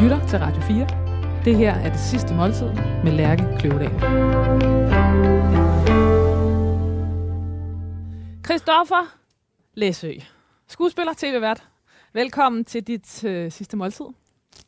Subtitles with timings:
[0.00, 0.86] lytter til Radio 4.
[1.44, 2.66] Det her er det sidste måltid
[3.04, 3.90] med Lærke Kløvedal.
[8.44, 9.16] Christoffer
[9.74, 10.12] Læsø,
[10.68, 11.62] skuespiller, tv-vært.
[12.12, 14.04] Velkommen til dit øh, sidste måltid.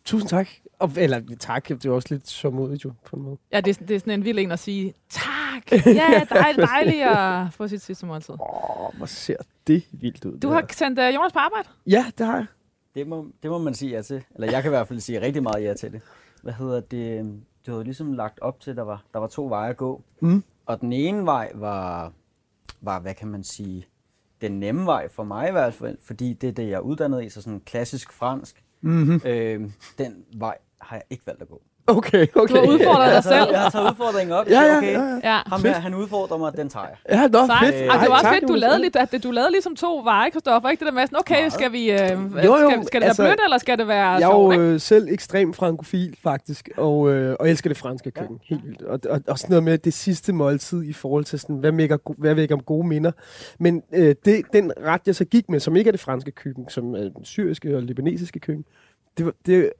[0.05, 0.49] Tusind tak.
[0.79, 3.37] Og, eller tak, det er også lidt sørmodigt jo, på en måde.
[3.53, 7.03] Ja, det, er- det er sådan en vild en at sige, tak, ja, dej, dejligt
[7.03, 8.35] at få sit sidste måltid.
[8.35, 9.37] Åh, hvor ser
[9.67, 10.39] det vildt ud.
[10.41, 11.69] Du har sendt uh, Jonas på arbejde.
[11.87, 12.47] Ja, det har jeg.
[12.95, 14.25] Det må, det må man sige ja til.
[14.35, 16.01] Eller jeg kan i hvert fald sige rigtig meget ja til det.
[16.43, 17.41] Hvad hedder det?
[17.67, 20.03] Du havde ligesom lagt op til, at der var, der var to veje at gå.
[20.21, 20.45] Mm.
[20.67, 22.13] Og den ene vej var,
[22.81, 23.87] var, hvad kan man sige,
[24.41, 27.25] den nemme vej for mig i hvert fald, fordi det er det, jeg er uddannet
[27.25, 28.65] i, så sådan klassisk fransk.
[28.81, 29.21] Mm-hmm.
[29.25, 31.63] Øh, den vej har jeg ikke valgt at gå.
[31.87, 32.55] Okay, okay.
[32.55, 33.51] Du har udfordret dig selv.
[33.51, 34.49] jeg har taget udfordringen op.
[34.49, 35.41] Ja, ja, okay, ja, ja.
[35.47, 36.97] Ham her, han udfordrer mig, den tager jeg.
[37.11, 37.75] Ja, nå, fedt.
[37.75, 40.69] Ej, det var også fedt, du lavede, lidt, at du lavede ligesom to veje, Christoffer.
[40.69, 43.23] Ikke det der med sådan, okay, skal vi, øh, Jo, jo, skal, skal det altså,
[43.23, 47.11] være blødt, eller skal det være Jeg er jo øh, selv ekstrem frankofil, faktisk, og,
[47.13, 48.39] øh, og elsker det franske køkken.
[48.51, 48.55] Ja.
[48.55, 48.83] Helt vildt.
[48.83, 51.97] Og, og, og sådan noget med det sidste måltid i forhold til sådan, hvad vækker,
[52.19, 53.13] hvad vækker om gode minder.
[53.59, 56.69] Men øh, det, den ret, jeg så gik med, som ikke er det franske køkken,
[56.69, 58.65] som er den syriske og libanesiske køkken,
[59.19, 59.73] det, det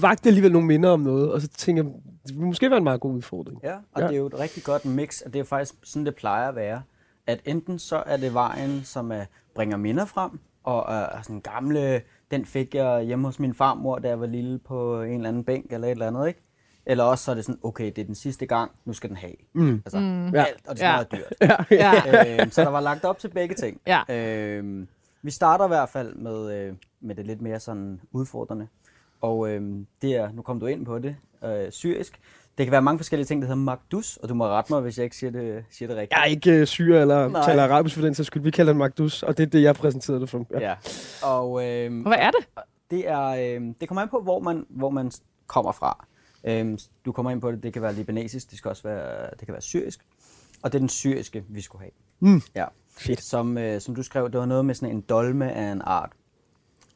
[0.00, 1.92] vagte alligevel nogle minder om noget, og så tænker jeg,
[2.26, 3.60] det ville måske være en meget god udfordring.
[3.64, 4.06] Ja, og Ja.
[4.06, 6.54] det er jo et rigtig godt mix, og det er faktisk sådan, det plejer at
[6.56, 6.82] være.
[7.26, 10.30] At enten så er det vejen, som er, bringer minder frem,
[10.64, 14.58] og er sådan gamle, den fik jeg hjemme hos min farmor, da jeg var lille
[14.58, 16.40] på en eller anden bænk eller et eller andet, ikke?
[16.86, 19.16] Eller også så er det sådan, okay, det er den sidste gang, nu skal den
[19.16, 19.32] have.
[19.52, 19.82] Mm.
[19.86, 20.28] Altså Mm.
[20.34, 20.44] Ja.
[20.44, 20.96] alt, og det skal Ja.
[20.96, 21.66] være dyrt.
[21.70, 22.40] Ja.
[22.42, 23.80] øhm, så der var lagt op til begge ting.
[23.86, 24.02] Ja.
[24.10, 24.88] Øhm,
[25.22, 28.68] vi starter i hvert fald med, øh, med det lidt mere sådan udfordrende.
[29.20, 32.20] Og øhm, det er, nu kom du ind på det, øh, syrisk.
[32.58, 34.98] Det kan være mange forskellige ting, der hedder magdus, og du må rette mig, hvis
[34.98, 36.12] jeg ikke siger det, siger det rigtigt.
[36.18, 37.44] Jeg er ikke øh, syre eller Nej.
[37.44, 38.42] taler arabisk for den sags skyld.
[38.42, 40.46] Vi kalder den Magdus, og det er det, jeg præsenterede det for.
[40.50, 40.60] Ja.
[40.60, 40.74] Ja.
[41.22, 41.60] Og Og
[42.02, 42.64] hvad er det?
[42.90, 45.10] det er, øhm, det kommer an på, hvor man, hvor man
[45.46, 46.06] kommer fra.
[46.44, 49.38] Øhm, du kommer ind på det, det kan være libanesisk, det, skal også være, det
[49.46, 50.00] kan være syrisk.
[50.62, 51.90] Og det er den syriske, vi skulle have.
[52.32, 52.42] Mm.
[52.54, 52.64] Ja.
[52.98, 53.22] Fedt.
[53.22, 56.12] Som, øh, som du skrev, det var noget med sådan en dolme af en art.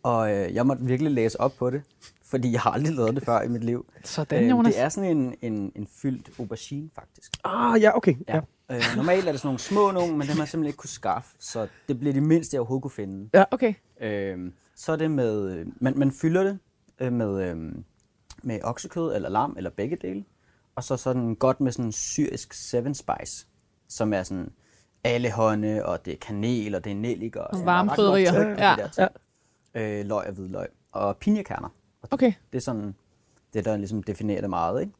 [0.03, 1.83] Og øh, jeg måtte virkelig læse op på det,
[2.25, 3.87] fordi jeg har aldrig lavet det før i mit liv.
[4.05, 4.75] Sådan, Jonas.
[4.75, 7.33] det er sådan en, en, en fyldt aubergine, faktisk.
[7.45, 8.15] Ah, ja, okay.
[8.29, 8.35] Ja.
[8.71, 8.77] Ja.
[8.77, 10.89] Øh, normalt er det sådan nogle små nogle, men dem har jeg simpelthen ikke kunne
[10.91, 13.31] skaffe, så det bliver det mindste, jeg overhovedet kunne finde.
[13.51, 13.75] Okay.
[14.01, 16.59] Øh, så er det med, øh, man, man fylder det
[17.01, 17.57] øh, med, øh,
[18.43, 20.25] med oksekød eller lam, eller begge dele.
[20.77, 23.47] Og så sådan godt med sådan en syrisk seven spice,
[23.89, 24.51] som er sådan
[25.05, 28.33] allehånde, og det er kanel, og det er nellik, og varme krydderier.
[28.33, 28.39] på
[28.99, 29.07] Ja.
[29.75, 30.67] Øh, løg og hvidløg.
[30.93, 31.69] Og pinjekerner.
[32.03, 32.33] Og det, Okay.
[32.53, 32.95] det er sådan
[33.55, 34.93] det, der ligesom definerer det meget, ikke?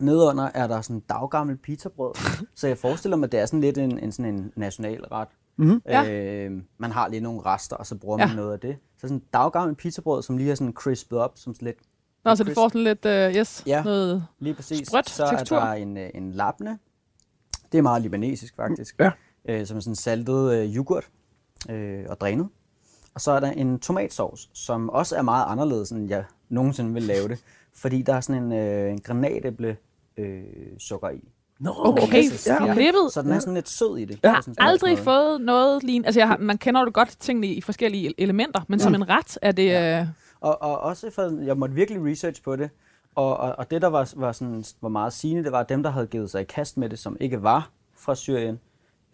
[0.00, 2.14] Nedunder er der sådan daggammel pizzabrød,
[2.54, 5.28] så jeg forestiller mig, at det er sådan lidt en, en, sådan en nationalret.
[5.56, 5.82] Mhm.
[5.86, 6.10] Ja.
[6.10, 8.34] Øh, man har lige nogle rester, og så bruger man Ja.
[8.34, 8.76] noget af det.
[8.98, 11.76] Så sådan daggammel pizzabrød, som lige er sådan crispet op, som lidt...
[12.24, 13.82] Nå, så det får sådan lidt, uh, yes, Ja.
[13.82, 14.26] noget...
[14.38, 14.88] Lige præcis.
[14.88, 15.56] sprødt så tekstur.
[15.56, 16.78] er der en, øh, en labne.
[17.72, 19.00] Det er meget libanesisk, faktisk.
[19.00, 19.10] Ja.
[19.48, 21.08] Øh, som er sådan saltet øh, yoghurt
[21.70, 22.48] øh, og drænet.
[23.16, 27.02] Og så er der en tomatsauce, som også er meget anderledes, end jeg nogensinde vil
[27.02, 27.38] lave det.
[27.74, 29.76] Fordi der er sådan en, øh, en granatæble
[30.16, 30.42] øh,
[30.78, 31.28] sukker i.
[31.60, 32.74] Nå, Okay, Ja, okay.
[32.74, 33.12] klippet.
[33.12, 34.18] Så den er sådan lidt sød i det.
[34.22, 35.04] Jeg har sådan aldrig noget.
[35.04, 36.06] fået noget lignende.
[36.06, 39.38] Altså, jeg har, man kender jo godt tingene i forskellige elementer, men som en ret
[39.42, 39.66] er det...
[39.66, 40.00] Ja.
[40.00, 40.06] øh,
[40.40, 42.70] Og, og også for, jeg måtte virkelig research på det.
[43.14, 45.82] Og, og, og det, der var, var, sådan, var meget sigende, det var, at dem,
[45.82, 48.60] der havde givet sig i kast med det, som ikke var fra Syrien,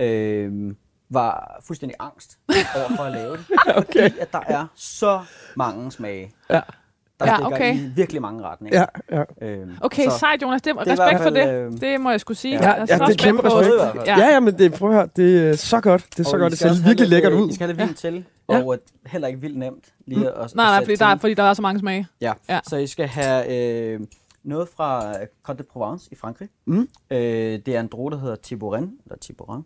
[0.00, 0.74] øh,
[1.14, 2.38] var fuldstændig angst
[2.76, 3.44] over for at lave det.
[3.76, 4.02] Okay.
[4.10, 5.20] Fordi at der er så
[5.56, 6.32] mange smage.
[6.50, 6.60] Ja.
[7.20, 7.74] Der Ja, okay.
[7.76, 8.86] i virkelig mange retninger.
[9.10, 9.46] Ja, ja.
[9.48, 10.62] Øhm, Okay, så, sejt, Jonas.
[10.62, 11.74] Det, i respekt hvert for fald, det.
[11.74, 12.54] øh, Det må jeg skulle sige.
[12.54, 12.60] ja.
[12.60, 14.06] Jeg Ja, er ja, så det er kæmpe på- respekt.
[14.06, 14.18] Ja.
[14.18, 16.06] Ja, ja, men det, prøv at høre, det er så godt.
[16.10, 16.50] Det er så og godt.
[16.50, 17.48] Det ser virkelig lækkert øh, ud.
[17.50, 18.62] I skal have lidt vin til, Ja.
[18.64, 18.78] og øh,
[19.10, 21.54] heller ikke vildt nemt lige at, at Nej, nej, fordi der, er, fordi der er
[21.54, 22.06] så mange smage.
[22.20, 22.32] Ja.
[22.48, 22.54] Ja.
[22.54, 23.52] ja, så I skal have
[23.94, 24.00] øh,
[24.44, 25.12] noget fra
[25.48, 26.48] Côte de Provence i Frankrig.
[26.66, 26.88] Mm.
[27.10, 29.62] Øh, det er en droge, der hedder Tiborin, eller Tiborin,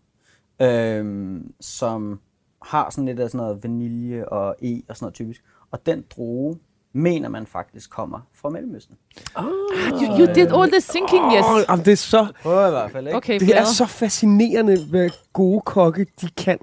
[0.62, 2.21] øh, som
[2.62, 5.43] har sådan lidt af sådan noget vanilje og e og sådan noget typisk.
[5.71, 6.59] Og den droge
[6.93, 8.97] mener man faktisk kommer fra Mellemøsten.
[9.38, 11.44] You, you did all the thinking, yes.
[11.50, 13.17] Åh, jamen, det er så, Prøv i hvert fald, ikke?
[13.17, 16.59] Okay, det er så fascinerende, hvad gode kokke de kan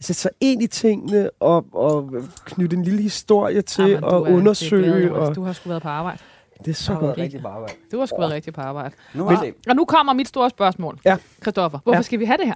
[0.00, 2.10] sætte sig ind i tingene og, og
[2.44, 5.06] knytte en lille historie til Jamen, og er- er undersøge.
[5.06, 5.28] Jonas.
[5.28, 6.18] og, Du har sgu været på arbejde.
[6.64, 7.18] det er så godt.
[7.18, 7.74] rigtig bare arbejde.
[7.92, 8.94] Du har sgu været rigtig på arbejde.
[9.14, 9.52] Nu se.
[9.68, 10.98] Og nu kommer mit store spørgsmål.
[11.04, 11.16] Ja.
[11.42, 12.02] Christoffer, hvorfor Ja.
[12.02, 12.54] skal vi have det her?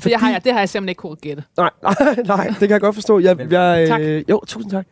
[0.00, 1.42] For det har jeg, det har jeg simpelthen ikke kunnet gætte.
[1.56, 1.94] Nej, nej,
[2.26, 3.18] nej, det kan jeg godt forstå.
[3.18, 4.00] Jeg, jeg, Tak.
[4.00, 4.86] øh, jo, tusind tak.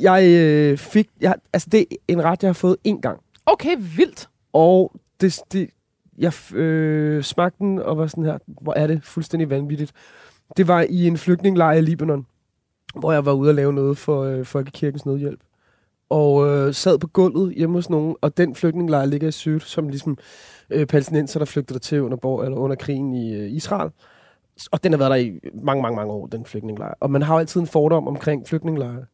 [0.00, 3.20] Jeg øh, fik, jeg, altså det er en ret, jeg har fået en gang.
[3.46, 4.28] Okay, vildt.
[4.52, 5.70] Og det, det,
[6.18, 9.92] jeg øh, smagte den og var sådan her, hvor er det fuldstændig vanvittigt.
[10.56, 12.26] Det var i en flygtningelejr i Libanon,
[12.94, 15.40] hvor jeg var ude og lave noget for øh, Folkekirkens Nødhjælp.
[16.10, 19.88] og øh, sad på gulvet hjemme hos nogen, og den flygtningelejr ligger i Syd, som
[19.88, 20.18] ligesom
[20.70, 23.90] øh, palæstinenser, der flygtede der til under, bor, eller under krigen i øh, Israel.
[24.72, 26.94] Og den har været der i mange, mange, mange år, den flygtningelejr.
[27.00, 29.04] Og man har jo altid en fordom omkring flygtningelejre.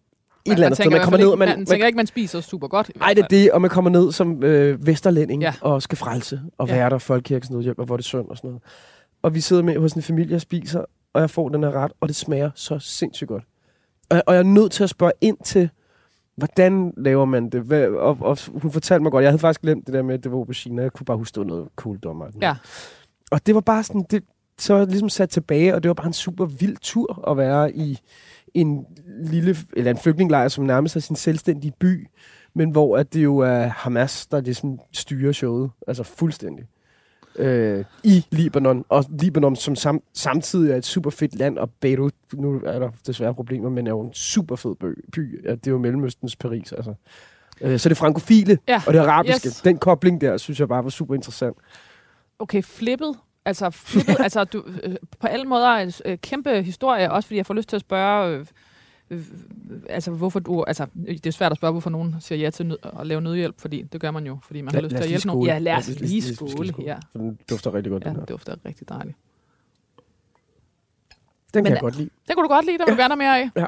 [0.44, 0.90] Et eller andet sted.
[0.90, 2.90] Man kommer ned, man, man, man tænker ikke, man spiser super godt.
[2.96, 5.54] Nej, det er det, og man kommer ned som øh, vesterlænding Ja.
[5.60, 6.74] og skal frelse og Ja.
[6.74, 8.62] være der folkekirkens nødhjælp, og hvor det er synd og sådan noget.
[9.22, 11.92] Og vi sidder med hos en familie og spiser, og jeg får den her ret,
[12.00, 13.44] og det smager så sindssygt godt.
[14.10, 15.70] Og, jeg- og jeg er nødt til at spørge ind til,
[16.36, 17.62] hvordan laver man det?
[17.62, 20.24] Hvad, og, og hun fortalte mig godt, jeg havde faktisk glemt det der med, at
[20.24, 22.26] det var aubergine, jeg kunne bare huske, det var noget cool dommer.
[22.42, 22.56] Ja.
[23.30, 24.24] Og det var bare sådan, det,
[24.58, 27.36] så var jeg ligesom sat tilbage, og det var bare en super vild tur at
[27.36, 27.98] være i
[28.54, 28.86] en
[29.22, 32.06] lille, eller en flygtningelejr, som nærmest er sin selvstændige by,
[32.54, 36.64] men hvor at det jo er Hamas, der ligesom styrer showet, altså fuldstændig.
[37.36, 42.12] Øh, I Libanon, og Libanon som sam, samtidig er et super fedt land, og Beirut,
[42.34, 44.74] nu er der desværre problemer, men er jo en super fed
[45.12, 45.44] by.
[45.44, 46.94] Ja, det er jo Mellemøstens Paris, altså.
[47.60, 48.82] Øh, så det frankofile Ja.
[48.86, 49.60] og det arabiske, Yes.
[49.60, 51.56] den kobling der, synes jeg bare var super interessant.
[52.38, 53.14] Okay, flippet.
[53.48, 57.46] Altså, flippet, altså du, øh, på alle måder en øh, kæmpe historie, også fordi jeg
[57.46, 58.46] får lyst til at spørge, øh,
[59.10, 59.20] øh,
[59.88, 62.78] altså hvorfor du, altså det er svært at spørge, hvorfor nogen siger ja til nød,
[63.00, 65.26] at lave nødhjælp, fordi det gør man jo, fordi man har lyst til at hjælpe
[65.26, 65.46] nogen.
[65.46, 66.74] Ja, lad os lige skåle.
[66.82, 68.20] Ja, For den dufter rigtig godt, ja, den her.
[68.20, 69.16] det dufter rigtig dejligt.
[71.54, 72.10] Den Men kan jeg er- godt lide.
[72.28, 73.50] Det kunne du godt lide, der vil gerne have mere af.
[73.56, 73.66] Ja.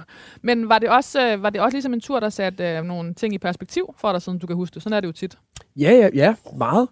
[0.48, 3.14] Men var det, også, øh, var det også ligesom en tur, der satte øh, nogle
[3.14, 4.82] ting i perspektiv for dig, siden du kan huske det?
[4.82, 5.38] Sådan er det jo tit.
[5.76, 6.88] Ja, ja, ja, meget.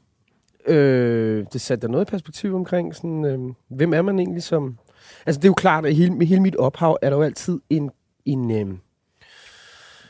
[0.67, 4.79] Øh, det satte der noget i perspektiv omkring, sådan, øh, hvem er man egentlig som...
[5.27, 7.61] Altså, det er jo klart, at hele, med hele mit ophav er der jo altid
[7.71, 7.91] en...
[8.25, 8.79] en øh,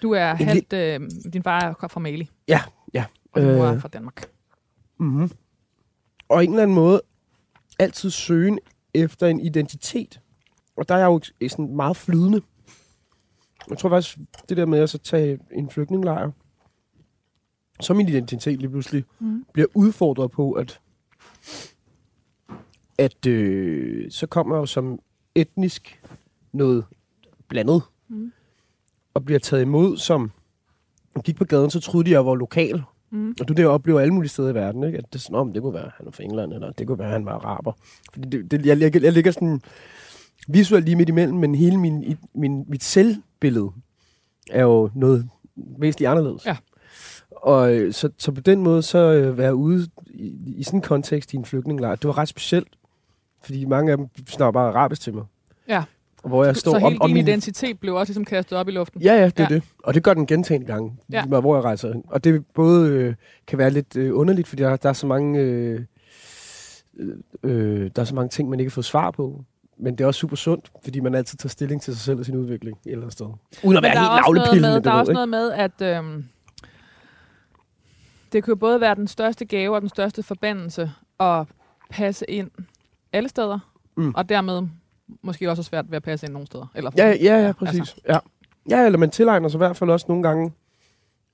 [0.02, 1.00] Du er halvt, øh,
[1.32, 2.60] din far er fra Mali, ja,
[2.94, 3.04] ja.
[3.32, 3.80] og din mor er Øh.
[3.80, 4.30] fra Danmark.
[4.98, 5.30] Mm-hmm.
[6.28, 7.02] Og en eller anden måde
[7.78, 8.58] altid søgen
[8.94, 10.20] efter en identitet.
[10.76, 12.42] Og der er jeg jo sådan meget flydende.
[13.70, 14.18] Jeg tror faktisk,
[14.48, 16.30] det der med at så tage en flygtningelejr,
[17.80, 19.44] så min identitet lige pludselig Mm.
[19.52, 20.80] bliver udfordret på, at,
[22.98, 24.98] at øh, så kommer jeg jo som
[25.34, 26.02] etnisk
[26.52, 26.84] noget
[27.48, 28.32] blandet, Mm.
[29.14, 30.30] og bliver taget imod som...
[31.14, 32.82] Jeg gik på gaden, så troede de, jeg var lokal.
[33.10, 33.34] Mm.
[33.40, 34.98] Og du det oplever alle mulige steder i verden, ikke?
[34.98, 36.98] At det, sådan, om det kunne være, at han er fra England, eller det kunne
[36.98, 37.72] være, at han var araber.
[38.12, 39.60] Fordi det, det, jeg, jeg, jeg ligger sådan
[40.48, 43.70] visuelt lige midt imellem, men hele min, min, mit selvbillede
[44.50, 45.28] er jo noget
[45.78, 46.46] væsentligt anderledes.
[46.46, 46.56] Ja.
[47.42, 50.82] Og øh, så, så på den måde, så øh, være ude i, i sådan en
[50.82, 52.68] kontekst i en flygtningelejr, det var ret specielt.
[53.42, 55.24] Fordi mange af dem snakker bare arabisk til mig.
[55.68, 55.82] Ja.
[56.22, 58.58] Og hvor jeg står så hele og, og din min, identitet blev også ligesom kastet
[58.58, 59.02] op i luften.
[59.02, 59.54] Ja, ja, det er Ja.
[59.54, 59.62] det.
[59.84, 61.24] Og det gør den gentagende gange, Ja.
[61.32, 61.40] ja.
[61.40, 62.04] hvor jeg rejser hen.
[62.08, 63.14] Og det både øh,
[63.46, 65.80] kan være lidt øh, underligt, fordi der, der er så mange øh,
[67.42, 69.44] øh, der er så mange ting, man ikke får svar på.
[69.78, 72.24] Men det er også super sundt, fordi man altid tager stilling til sig selv og
[72.24, 73.26] sin udvikling et eller andet sted.
[73.64, 76.24] Uden at være helt navlepillende, med, der er også noget med, at øhm,
[78.32, 81.46] det jo både være den største gave og den største forbandelse at
[81.90, 82.50] passe ind
[83.12, 83.58] alle steder,
[83.96, 84.12] Mm.
[84.16, 84.62] og dermed
[85.22, 86.66] måske også svært ved at passe ind nogle steder.
[86.74, 87.78] Eller Ja, ja, ja, præcis.
[87.80, 88.18] Altså, Ja.
[88.70, 90.52] ja, eller man tilegner sig i hvert fald også nogle gange.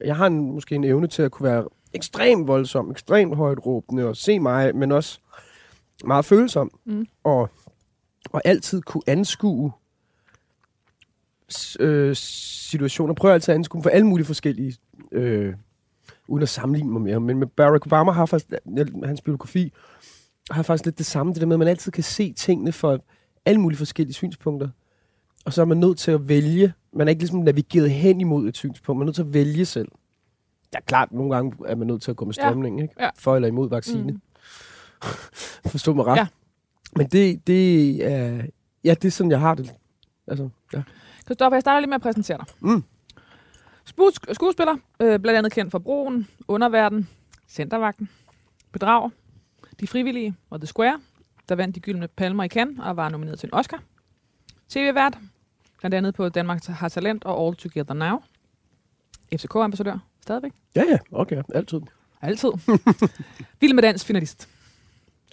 [0.01, 4.05] Jeg har en, måske en evne til at kunne være ekstremt voldsom, ekstremt højt råbende
[4.09, 5.21] og se mig, men også
[6.05, 6.71] meget følsom.
[6.85, 7.07] Mm.
[7.25, 7.51] Og,
[8.33, 9.73] og altid kunne anskue
[11.81, 13.15] øh, situationer.
[13.15, 14.77] Prøv altid at anskue dem for alle mulige forskellige,
[15.13, 15.55] øh,
[16.29, 17.23] uden at sammenligne mig med ham.
[17.23, 18.53] Men med Barack Obama har faktisk,
[19.05, 19.73] hans biografi,
[20.51, 23.01] har faktisk lidt det samme, det der med, at man altid kan se tingene for
[23.45, 24.69] alle mulige forskellige synspunkter.
[25.45, 26.73] Og så er man nødt til at vælge.
[26.93, 28.99] Man er ikke ligesom navigeret hen imod et synspunkt.
[28.99, 29.89] Man er nødt til at vælge selv.
[30.75, 32.43] Ja, klart, nogle gange er man nødt til at gå med Ja.
[32.49, 32.95] strømningen, ikke?
[33.01, 33.11] Ja.
[33.19, 34.13] For eller imod vaccine.
[34.13, 34.21] Mm.
[35.71, 36.17] Forstå mig ret.
[36.17, 36.27] Ja.
[36.97, 38.43] Men det, det er...
[38.85, 39.73] Ja, det er sådan, jeg har det.
[40.27, 40.83] Altså, ja.
[41.25, 42.47] Christoffer, jeg starter lige med at præsentere dig.
[42.61, 42.83] Mm.
[44.33, 47.09] Skuespiller, øh, blandt andet kendt for Broen, Underverden,
[47.49, 48.09] Centervagten,
[48.73, 49.11] Bedrag,
[49.81, 51.01] De Frivillige og The Square,
[51.49, 53.83] der vandt de gyldne palmer i Cannes og var nomineret til en Oscar.
[54.69, 55.19] TV-vært,
[55.79, 58.23] blandt andet på Danmark har Talent og All Together Now.
[59.35, 60.53] FCK-ambassadør, stadigvæk.
[60.77, 60.99] Ja, ja.
[61.13, 61.81] Okay, altid.
[62.23, 62.49] Altid.
[63.61, 64.49] Vild med dans finalist.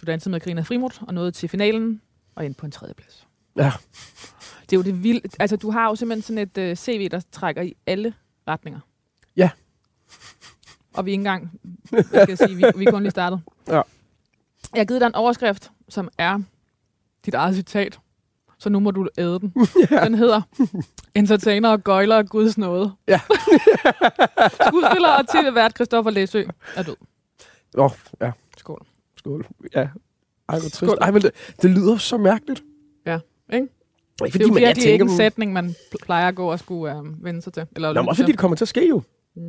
[0.01, 2.01] Du dansede med Karina Frimut og nåede til finalen
[2.35, 3.27] og ind på en tredjeplads.
[3.55, 3.71] Ja.
[4.61, 5.35] Det er jo det vildt.
[5.39, 8.13] Altså, du har jo simpelthen sådan et uh, CV, der trækker i alle
[8.47, 8.79] retninger.
[9.37, 9.49] Ja.
[10.93, 11.59] Og vi er ikke engang,
[11.91, 13.41] jeg skal sige, vi, vi er kun lige startet.
[13.67, 13.81] Ja.
[14.73, 16.39] Jeg har givet dig en overskrift, som er
[17.25, 17.99] dit eget citat.
[18.59, 19.53] Så nu må du æde den.
[19.91, 20.05] ja.
[20.05, 20.41] Den hedder
[21.15, 22.93] Entertainer og gøjler af Guds nåde.
[23.07, 23.19] Ja.
[24.67, 26.43] Skuespiller og tv-vært Christoffer Læsø
[26.75, 26.95] er død.
[27.77, 28.31] Åh, oh, ja.
[28.57, 28.85] Skål.
[29.17, 29.47] Skål.
[29.75, 29.87] Ja.
[30.49, 30.75] Ej, hvor trist.
[30.75, 30.97] Skål.
[31.01, 31.31] Ej, men det,
[31.61, 32.63] det lyder så mærkeligt.
[33.53, 33.67] Ikke?
[34.25, 36.59] Ikke Det er jo man- jeg virkelig ikke en sætning, man plejer at gå og
[36.59, 37.65] skulle øh, vende sig til.
[37.75, 39.01] Eller Nå, men også fordi det kommer til at ske jo.
[39.35, 39.41] Mm.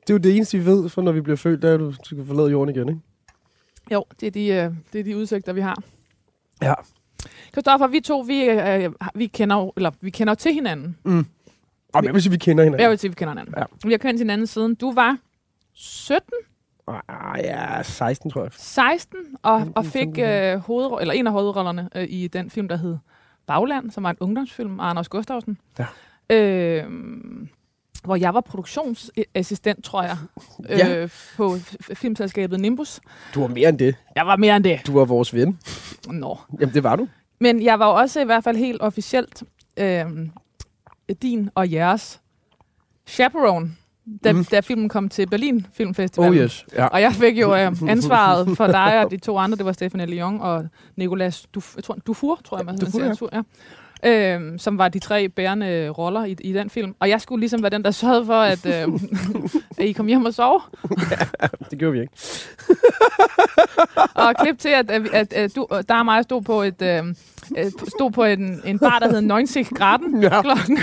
[0.00, 1.92] Det er jo det eneste, vi ved, for når vi bliver født, der er, du
[2.04, 3.00] skal forlade jorden igen, ikke?
[3.92, 5.82] Jo, det er, de, øh, det er de udsigter, vi har.
[6.62, 6.74] Ja.
[7.52, 10.96] Kristoffer, vi to, vi, øh, vi, kender, jo- eller, vi kender jo til hinanden.
[11.94, 12.82] Og jeg vil sige, vi kender hinanden.
[12.82, 13.54] Jeg vil sige, vi kender hinanden.
[13.58, 13.64] Ja.
[13.84, 15.18] Vi har kendt hinanden siden du var
[15.74, 16.20] 17,
[17.08, 18.50] Ah, ja, 16, tror jeg.
[18.56, 22.68] 16, og, og 15, fik øh, hovedro- eller en af hovedrollerne øh, i den film,
[22.68, 22.96] der hed
[23.46, 25.58] Bagland, som var en ungdomsfilm af Anders Gustafsson.
[25.78, 25.86] Ja.
[26.36, 26.84] Øh,
[28.04, 30.16] hvor jeg var produktionsassistent, tror jeg,
[30.68, 31.08] øh, Ja.
[31.36, 33.00] på f- filmselskabet Nimbus.
[33.34, 33.96] Du var mere end det.
[34.16, 34.80] Jeg var mere end det.
[34.86, 35.58] Du var vores ven.
[36.08, 36.38] Nå.
[36.60, 37.08] Jamen, det var du.
[37.40, 39.42] Men jeg var jo også i hvert fald helt officielt
[39.76, 40.04] øh,
[41.22, 42.20] din og jeres
[43.06, 43.70] chaperone,
[44.24, 44.44] da, mm.
[44.44, 46.28] da filmen kom til Berlin Filmfestival.
[46.28, 46.66] Oh yes.
[46.74, 46.86] Ja.
[46.86, 50.08] Og jeg fik jo øh, ansvaret for dig og de to andre, det var Stefan
[50.08, 53.08] Lyon og Nicolas Duf, jeg tror, Dufour, tror jeg, man Dufour, siger.
[53.08, 53.42] Dufour, ja.
[54.04, 56.94] Øhm, som var de tre bærende roller i, i den film.
[57.00, 58.88] Og jeg skulle ligesom være den, der sørgede for, at, øh,
[59.78, 60.62] at I kom hjem og sov.
[61.70, 62.12] Det gjorde vi ikke.
[64.14, 67.04] Og klip til, at, at, at, at du, der og mig stod på et øh,
[67.58, 70.42] øh, stod på en, en bar, der hed 90 graden Ja.
[70.42, 70.78] klokken,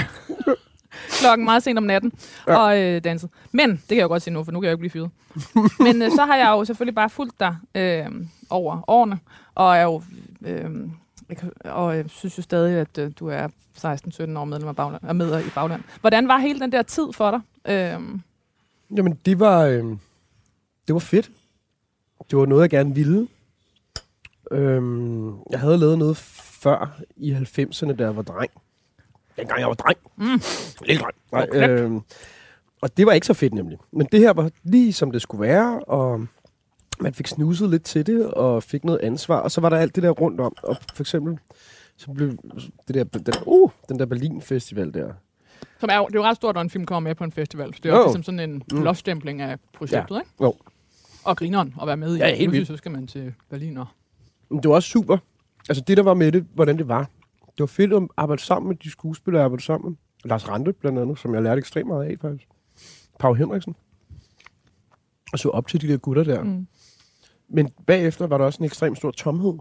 [1.21, 2.11] klokken meget sent om natten
[2.47, 2.57] Ja.
[2.57, 3.31] og øh, dansede.
[3.51, 4.91] Men, det kan jeg jo godt sige nu, for nu kan jeg jo ikke blive
[4.91, 5.09] fyret.
[5.85, 8.05] Men øh, så har jeg jo selvfølgelig bare fulgt dig øh,
[8.49, 9.19] over årene,
[9.55, 10.03] og er jo...
[10.45, 10.69] Øh,
[11.65, 13.47] og jeg synes jo stadig, at øh, du er
[13.77, 15.83] 16-17 år medlem af bagland, er med i bagland.
[16.01, 17.39] Hvordan var hele den der tid for dig?
[17.71, 18.01] Øh,
[18.97, 19.83] Jamen, det var, øh,
[20.87, 21.31] det var fedt.
[22.31, 23.27] Det var noget, jeg gerne ville.
[24.51, 28.51] Øhm, jeg havde lavet noget før i 90'erne, da jeg var dreng.
[29.37, 29.97] Dengang jeg var dreng.
[30.17, 30.41] Mm.
[30.85, 31.15] Lille dreng.
[31.53, 32.01] Nej, øhm,
[32.81, 33.77] og det var ikke så fedt nemlig.
[33.91, 36.25] Men det her var lige som det skulle være, og
[36.99, 39.39] man fik snuset lidt til det, og fik noget ansvar.
[39.39, 40.55] Og så var der alt det der rundt om.
[40.63, 41.37] Og for eksempel,
[41.97, 42.29] så blev
[42.87, 45.13] det der, den, uh, den der Berlin Festival der.
[45.79, 47.31] som er jo, det er jo ret stort, når en film kommer med på en
[47.31, 47.73] festival.
[47.73, 47.99] Så det er Jo.
[47.99, 48.81] jo ligesom sådan en Mm.
[48.81, 50.31] blåstempling af projektet, ikke?
[50.41, 50.53] Jo.
[51.23, 52.19] Og grineren at være med i.
[52.19, 52.67] Ja, helt vildt.
[52.67, 53.85] så skal man til Berlin og...
[54.49, 55.17] Men det var også super.
[55.69, 57.09] Altså det, der var med det, hvordan det var.
[57.53, 59.97] Det var fedt at arbejde sammen med de skuespillere, jeg arbejdede sammen med.
[60.29, 62.47] Lars Rante blandt andet, som jeg lærte ekstremt meget af faktisk.
[63.19, 63.75] Pau Henriksen.
[65.33, 66.43] Og så op til de der gutter der.
[66.43, 66.67] Mm.
[67.49, 69.53] Men bagefter var der også en ekstremt stor tomhed.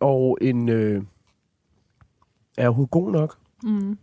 [0.00, 0.68] Og en...
[0.68, 1.02] Øh,
[2.56, 3.38] er jeg overhovedet god nok?
[3.62, 3.98] Mm.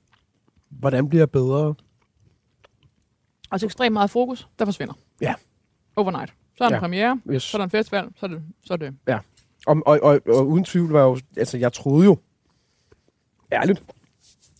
[0.69, 1.75] Hvordan bliver jeg bedre?
[3.51, 4.93] Altså ekstremt meget fokus, der forsvinder.
[5.21, 5.33] Ja.
[5.95, 6.33] Overnight.
[6.57, 6.77] Så er der Ja.
[6.79, 7.43] en premiere, Yes.
[7.43, 8.43] så er der en festival, så er det...
[8.65, 8.95] Så er det.
[9.67, 11.17] Og, og, og, og uden tvivl var jo...
[11.37, 12.17] Altså, jeg troede jo...
[13.51, 13.83] Ærligt.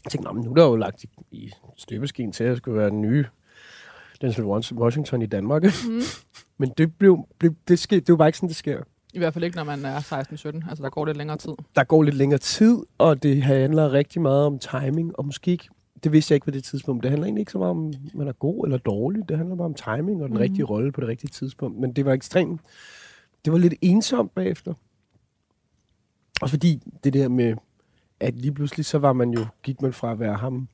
[0.03, 2.57] Jeg tænkte, "Nå, men nu er der jo lagt i, i støbeskeen til, at jeg
[2.57, 3.25] skulle være den nye
[4.22, 5.63] Denzel Washington i Danmark.
[5.63, 6.01] Mm.
[6.57, 8.81] Men det blev, blev det, sker, det var bare ikke sådan, det sker.
[9.13, 10.69] I hvert fald ikke, når man er 16-17.
[10.69, 11.51] Altså, der går lidt længere tid.
[11.75, 15.69] Der går lidt længere tid, og det handler rigtig meget om timing, og måske ikke,
[16.03, 18.27] det vidste jeg ikke på det tidspunkt, det handler egentlig ikke så meget om, man
[18.27, 20.41] er god eller dårlig, det handler bare om timing og den Mhm.
[20.41, 21.79] rigtige rolle på det rigtige tidspunkt.
[21.79, 22.62] Men det var ekstremt,
[23.45, 24.74] det var lidt ensomt bagefter.
[26.41, 27.55] Også fordi det der med,
[28.19, 30.67] at lige pludselig så var man jo, gik man fra at være ham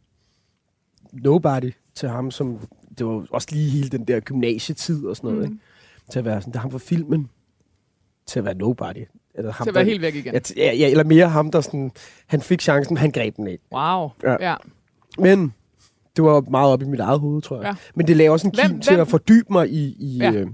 [1.13, 2.59] nobody til ham, som,
[2.97, 5.53] det var også lige hele den der gymnasietid og sådan noget, mm.
[5.53, 5.63] Ikke?
[6.11, 7.29] til at være sådan, det er ham fra filmen,
[8.25, 9.05] til at være nobody.
[9.35, 10.33] Eller ham, Til at være der- helt væk igen.
[10.57, 11.91] Ja, ja, eller mere ham, der sådan,
[12.27, 13.63] han fik chancen, han greb den ikke.
[13.71, 14.09] Wow.
[14.23, 14.35] Ja.
[14.49, 14.55] Ja.
[15.19, 15.53] Men
[16.15, 17.65] det var meget op i mit eget hoved, tror jeg.
[17.65, 17.75] Ja.
[17.95, 20.31] Men det lavede også en Hvem- kim til hvem- at fordybe mig i, i, Ja.
[20.31, 20.47] øh,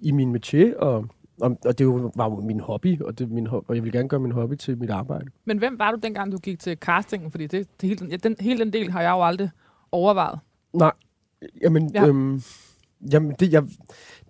[0.00, 1.06] i min métier, og,
[1.40, 4.20] og, og det var jo min hobby, og, det min, og jeg vil gerne gøre
[4.20, 5.26] min hobby til mit arbejde.
[5.44, 7.30] Men hvem var du dengang, du gik til castingen?
[7.30, 9.50] Fordi det, det hele, den, ja, den, hele den del har jeg jo aldrig
[9.92, 10.38] overvejet.
[10.72, 10.92] Nej,
[11.62, 12.02] jamen, Ja.
[12.02, 12.08] ja.
[12.08, 12.42] øhm,
[13.12, 13.62] jamen det, jeg,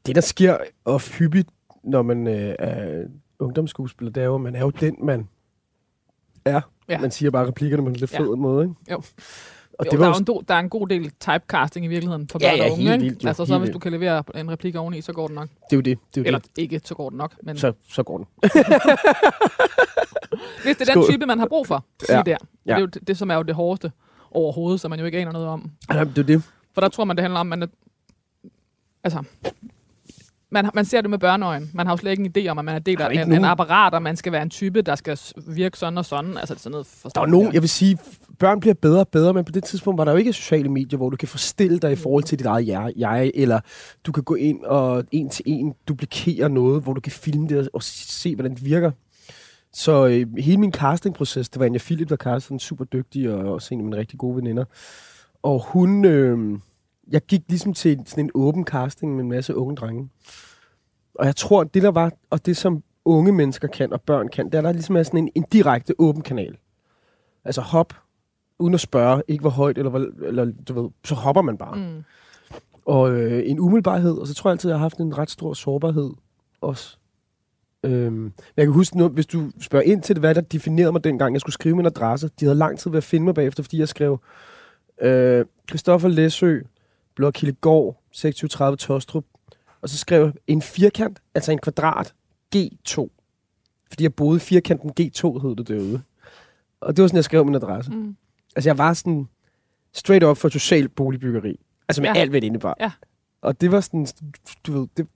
[0.07, 1.49] det der sker of hyppigt,
[1.85, 3.05] når man øh, er
[3.39, 5.29] ungdomsskuespiller, det er jo, man er jo den, man
[6.45, 6.61] er.
[6.89, 7.01] Ja.
[7.01, 8.21] Man siger bare replikkerne på en lidt Ja.
[8.21, 8.75] fed måde, ikke?
[8.91, 9.03] Jo.
[9.79, 11.11] Og jo, det der, var er jo jo en, do, der er en god del
[11.21, 12.91] typecasting i virkeligheden for Ja, børn ja, og unge.
[12.91, 15.27] helt vildt, jo, altså, så helt hvis du kan levere en replik oveni, så går
[15.27, 15.49] det nok.
[15.49, 15.99] Det er jo det.
[16.15, 16.51] det, er jo Eller det.
[16.57, 17.35] ikke, så går det nok.
[17.43, 18.27] Men Så, så går den.
[20.65, 22.23] hvis det er den type, man har brug for, Ja.
[22.27, 22.37] der.
[22.67, 22.73] Ja.
[22.73, 23.93] Det er jo det, det, som er jo det hårdeste
[24.31, 25.71] overhovedet, som man jo ikke aner noget om.
[25.93, 26.43] Ja, det er det.
[26.75, 27.73] For der tror man, det handler om, at man er,
[29.05, 29.23] altså,
[30.51, 31.71] man, man ser det med børneøjen.
[31.75, 33.45] Man har jo slet ikke en idé om, at man er del af en, en
[33.45, 36.37] apparat, og man skal være en type, der skal virke sådan og sådan.
[36.39, 37.99] Altså, det sådan noget Der er nogen, jeg vil sige,
[38.39, 40.97] børn bliver bedre og bedre, men på det tidspunkt var der jo ikke sociale medier,
[40.97, 43.61] hvor du kan forstille dig i forhold til dit eget jeg, jeg eller
[44.07, 47.69] du kan gå ind og en til en duplikere noget, hvor du kan filme det
[47.73, 48.91] og se, hvordan det virker.
[49.73, 53.75] Så øh, hele min castingproces, det var Anja Philip, der castede super dygtig og også
[53.75, 54.65] en af mine rigtig gode veninder.
[55.43, 56.59] Og hun, øh,
[57.09, 60.09] jeg gik ligesom til sådan en åben casting med en masse unge drenge.
[61.15, 64.47] Og jeg tror, det der var, og det som unge mennesker kan, og børn kan,
[64.47, 66.57] det er, der ligesom er sådan en, en direkte åben kanal
[67.45, 67.95] Altså hop,
[68.59, 71.77] uden at spørge, ikke hvor højt, eller, hvor, eller du ved, så hopper man bare.
[71.77, 72.05] Mm.
[72.85, 75.55] Og øh, en umiddelbarhed, og så tror jeg altid, jeg har haft en ret stor
[75.55, 76.11] sårbarhed
[76.61, 76.97] også.
[77.85, 81.05] Øhm, jeg kan huske nu, hvis du spørger ind til det, hvad der definerede mig
[81.05, 82.31] dengang, jeg skulle skrive min adresse.
[82.41, 84.21] De havde lang tid ved at finde mig bagefter, fordi jeg skrev
[85.03, 86.61] øh, Christoffer Læsø,
[87.17, 89.25] Blok Hildegård, 2630 Tostrup.
[89.83, 92.15] Og så skrev jeg en firkant, altså en kvadrat,
[92.57, 93.09] G2.
[93.89, 96.03] Fordi jeg boede firkanten G2, hed det derude.
[96.81, 97.91] Og det var sådan, jeg skrev min adresse.
[97.93, 98.17] Mm.
[98.57, 99.29] Altså, jeg var sådan
[99.93, 101.61] straight up for social boligbyggeri.
[101.89, 102.21] Altså med Ja.
[102.21, 102.77] alt, hvad det indebar.
[102.81, 102.93] Ja.
[103.43, 104.07] Og det var sådan,
[104.67, 105.07] du ved, det,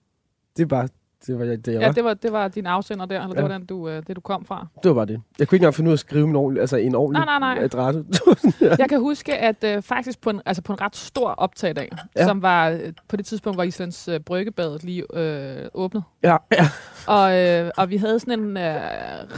[0.57, 0.89] det bare,
[1.27, 1.91] det var det, jeg Ja, var.
[1.93, 3.41] det var, det var din afsender der, eller det Ja.
[3.47, 4.67] var den, du, øh, det, du kom fra.
[4.83, 5.21] Det var bare det.
[5.39, 7.39] Jeg kunne ikke engang finde ud af at skrive en ordentlig, altså en ordentlig Nej,
[7.39, 7.63] nej, nej.
[7.63, 8.03] adresse.
[8.09, 8.75] Det ja.
[8.79, 12.21] Jeg kan huske, at øh, faktisk på en, altså på en ret stor optagdag, ja.
[12.21, 12.27] Ja.
[12.27, 16.03] som var øh, på det tidspunkt, hvor Islands øh, Bryggebadet lige øh, åbnet.
[16.23, 16.67] ja, ja.
[17.07, 18.75] Og, øh, og vi havde sådan en øh,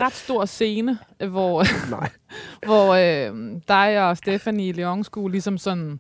[0.02, 0.98] ret stor scene,
[1.30, 1.64] hvor,
[2.00, 2.10] Nej.
[2.66, 6.00] hvor øh, dig og Stephanie Leon skulle ligesom sådan...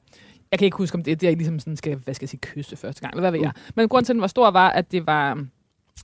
[0.51, 2.39] Jeg kan ikke huske, om det, det er ligesom sådan, skal, hvad skal jeg sige,
[2.39, 3.51] kysse første gang, eller hvad ved jeg.
[3.75, 5.45] Men grunden til, at den var stor, var, at det var...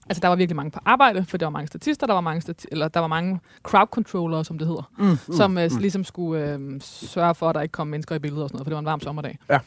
[0.10, 2.42] Altså, der var virkelig mange på arbejde, for der var mange statister, der var mange,
[2.42, 6.04] stati- eller der var mange crowd controllere, som det hedder, Mm, mm, som øh, ligesom
[6.04, 8.70] skulle øh, sørge for, at der ikke kom mennesker i billedet og sådan noget, for
[8.70, 9.38] det var en varm sommerdag.
[9.50, 9.60] Ja.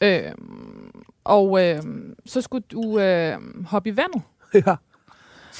[0.00, 0.32] Øh,
[1.24, 1.82] og øh,
[2.26, 4.22] så skulle du øh, hoppe i vandet.
[4.66, 4.76] ja.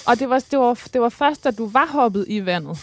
[0.07, 2.79] Og det var, det, var, det var først, da du var hoppet i vandet,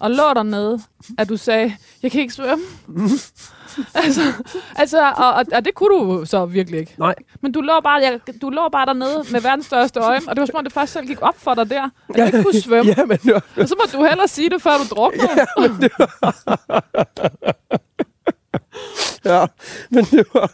[0.00, 0.80] og lå dernede,
[1.18, 2.64] at du sagde, jeg kan ikke svømme.
[3.94, 4.32] altså,
[4.76, 6.94] altså og, og, og, det kunne du så virkelig ikke.
[6.98, 7.14] Nej.
[7.40, 10.40] Men du lå, bare, jeg, du lå bare dernede med verdens største øjne, og det
[10.40, 12.60] var som om, det først selv gik op for dig der, at du ikke kunne
[12.60, 12.92] svømme.
[12.96, 15.28] Ja, men det var, Og så må du hellere sige det, før du drukner.
[19.32, 19.46] ja,
[19.90, 20.52] men det var...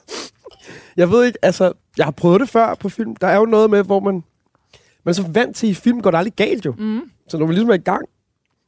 [0.97, 3.17] Jeg ved ikke, altså, jeg har prøvet det før på film.
[3.17, 4.25] Der er jo noget med, hvor man...
[5.09, 6.75] Man er så vant til, at i film går det aldrig galt jo.
[6.79, 7.01] Mm.
[7.29, 8.03] Så når man ligesom er i gang.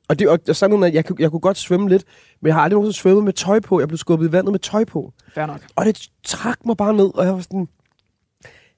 [0.09, 2.04] Og det og, og sådan noget, jeg, kunne- jeg kunne godt svømme lidt,
[2.42, 3.80] men jeg har aldrig nogensinde svømmet med tøj på.
[3.80, 5.12] Jeg blev skubbet i vandet med tøj på.
[5.35, 5.61] Fair nok.
[5.76, 7.68] Og det trak mig bare ned, og jeg var sådan...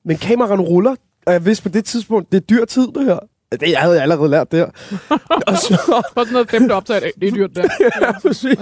[0.04, 0.94] Men kameraen ruller,
[1.26, 3.18] og jeg vidste på det tidspunkt, det er dyr tid, det her.
[3.60, 4.64] Det havde jeg allerede lært der.
[5.46, 7.68] og så, For sådan noget femte optag, det er dyrt der.
[8.00, 8.56] ja, præcis.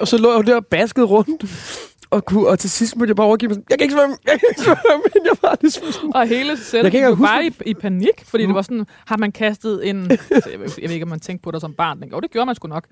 [0.00, 1.44] og så lå jeg jo der og baskede rundt.
[2.12, 4.16] Og, kunne, og til sidst måtte jeg bare overgive mig sådan, jeg kan ikke svømme,
[4.26, 6.14] jeg kan ikke svømme, men jeg var det sådan.
[6.14, 6.52] Og hele
[6.84, 8.48] ikke jo huske bare i, i panik, fordi mm.
[8.48, 10.10] det var sådan, har man kastet en...
[10.10, 12.04] altså, jeg, ved, jeg ved ikke, om man tænkte på det som barn.
[12.12, 12.84] Jo, det gjorde man sgu nok.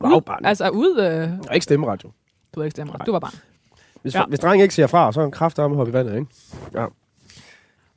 [0.00, 0.44] Wow, Ud- barn.
[0.44, 0.98] Altså ud...
[0.98, 2.10] Øh, Jeg er ikke stemmeret, jo.
[2.54, 2.96] du var ikke stemmer.
[2.96, 3.34] Du var barn.
[4.02, 4.18] Hvis, Ja.
[4.20, 4.26] ja.
[4.26, 6.86] hvis drengen ikke siger fra, så er han kraft om at hoppe i vandet, ikke?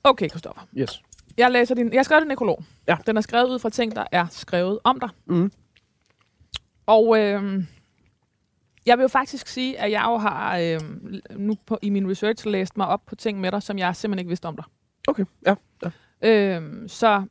[0.04, 0.62] Okay, Christoffer.
[0.78, 1.02] Yes.
[1.38, 1.92] Jeg læser din...
[1.94, 2.64] Jeg har skrevet din nekrolog.
[2.88, 2.98] Ja.
[3.08, 5.10] Den er skrevet ud fra ting, der er skrevet om dig.
[5.26, 5.52] Mm.
[6.86, 7.64] Og øh,
[8.86, 10.80] jeg vil jo faktisk sige, at jeg jo har øh,
[11.38, 14.20] nu på, i min research læst mig op på ting med dig, som jeg simpelthen
[14.20, 14.66] ikke vidste om dig.
[15.08, 15.56] Okay, ja.
[15.84, 15.90] ja.
[16.30, 17.24] Øh, så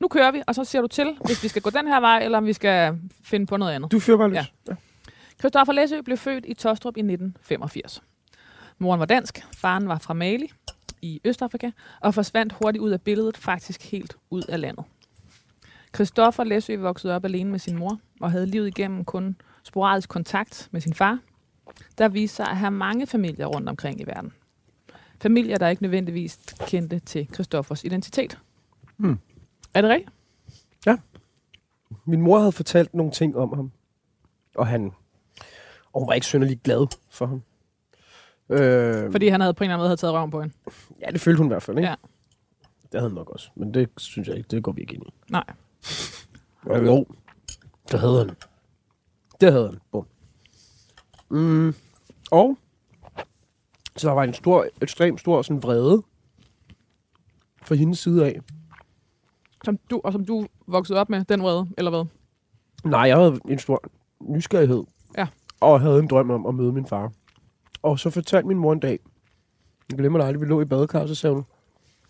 [0.00, 2.18] nu kører vi, og så siger du til, hvis vi skal gå den her vej,
[2.24, 3.92] eller om vi skal finde på noget andet.
[3.92, 4.36] Du fyrer bare løs.
[4.36, 4.46] Ja.
[4.68, 4.74] Ja.
[5.38, 8.02] Christoffer Læsø blev født i Tostrup i 1985.
[8.78, 10.52] Moren var dansk, faren var fra Mali
[11.02, 14.84] i Østafrika, og forsvandt hurtigt ud af billedet, faktisk helt ud af landet.
[15.94, 20.68] Christoffer Læsø voksede op alene med sin mor, og havde livet igennem kun sporadisk kontakt
[20.70, 21.18] med sin far,
[21.98, 24.32] der viste sig at have mange familier rundt omkring i verden.
[25.20, 28.38] Familier, der ikke nødvendigvis kendte til Christoffers identitet.
[28.96, 29.18] Hmm.
[29.74, 30.10] Er det rigtigt?
[32.04, 33.72] Min mor havde fortalt nogle ting om ham.
[34.54, 34.92] Og han
[35.92, 37.42] og hun var ikke synderlig glad for ham.
[38.48, 40.54] Øh, Fordi han havde på en eller anden måde havde taget røven på hende.
[41.00, 41.88] Ja, det følte hun i hvert fald, ikke?
[41.88, 41.94] Ja.
[42.82, 43.50] Det havde han nok også.
[43.54, 45.12] Men det synes jeg ikke, det går vi ikke ind i.
[45.28, 45.44] Nej.
[46.66, 47.06] Jo, jo.
[47.90, 48.36] Det havde han.
[49.42, 49.78] Det havde han.
[49.92, 50.06] Bum.
[51.30, 51.74] Mm.
[52.30, 52.58] Og
[53.96, 56.02] så der var en stor, ekstremt stor sådan vrede
[57.62, 58.40] fra hendes side af.
[59.64, 62.04] Som du, og som du voksede op med, den vrede, eller hvad?
[62.84, 63.84] Nej, jeg havde en stor
[64.20, 64.84] nysgerrighed.
[65.18, 65.26] Ja.
[65.60, 67.12] Og havde en drøm om at møde min far.
[67.82, 68.98] Og så fortalte min mor en dag,
[69.90, 71.44] jeg glemmer det aldrig, vi lå i badekar, så sagde hun,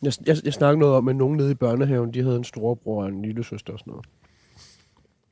[0.02, 3.02] jeg, jeg, jeg snakkede noget om, at nogen nede i børnehaven, de havde en storebror
[3.02, 4.06] og en lille søster og sådan noget.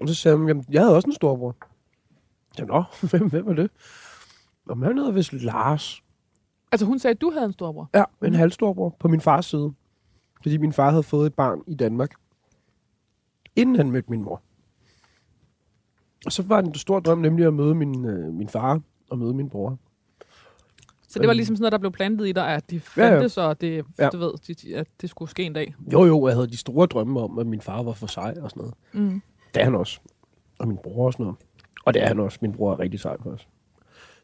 [0.00, 1.56] Og så sagde hun, jamen, jeg havde også en storebror.
[2.56, 3.70] Sagde, nå, hvem, hvem var det?
[4.68, 6.02] Og han hedder vist Lars.
[6.72, 7.90] Altså hun sagde, at du havde en storbror.
[7.94, 9.72] Ja, en halvstorbror på min fars side.
[10.42, 12.10] Fordi min far havde fået et barn i Danmark.
[13.56, 14.42] Inden han mødte min mor.
[16.26, 19.18] Og så var det en stor drøm nemlig at møde min, øh, min far og
[19.18, 19.78] møde min bror.
[21.08, 23.10] Så det var ligesom sådan noget, der blev plantet i dig, at de Ja, ja.
[23.14, 24.08] fandtes, og det, Ja.
[24.08, 25.74] du ved, de, de- at det skulle ske en dag.
[25.92, 28.50] Jo, jo, jeg havde de store drømme om, at min far var for sej og
[28.50, 28.74] sådan noget.
[28.92, 29.22] Mm.
[29.54, 30.00] Det er han også.
[30.58, 31.38] Og min bror og sådan noget.
[31.84, 32.38] Og det er han også.
[32.42, 33.48] Min bror er rigtig sej på os.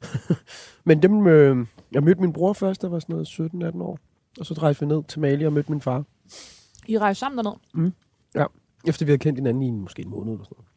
[0.84, 3.98] Men dem, øh, jeg mødte min bror først, der var sådan noget 17-18 år.
[4.40, 6.04] Og så rejste vi ned til Mali og mødte min far.
[6.86, 7.92] I rejste sammen derned.
[8.86, 10.68] Efter vi havde kendt hinanden i måske en måned eller sådan noget.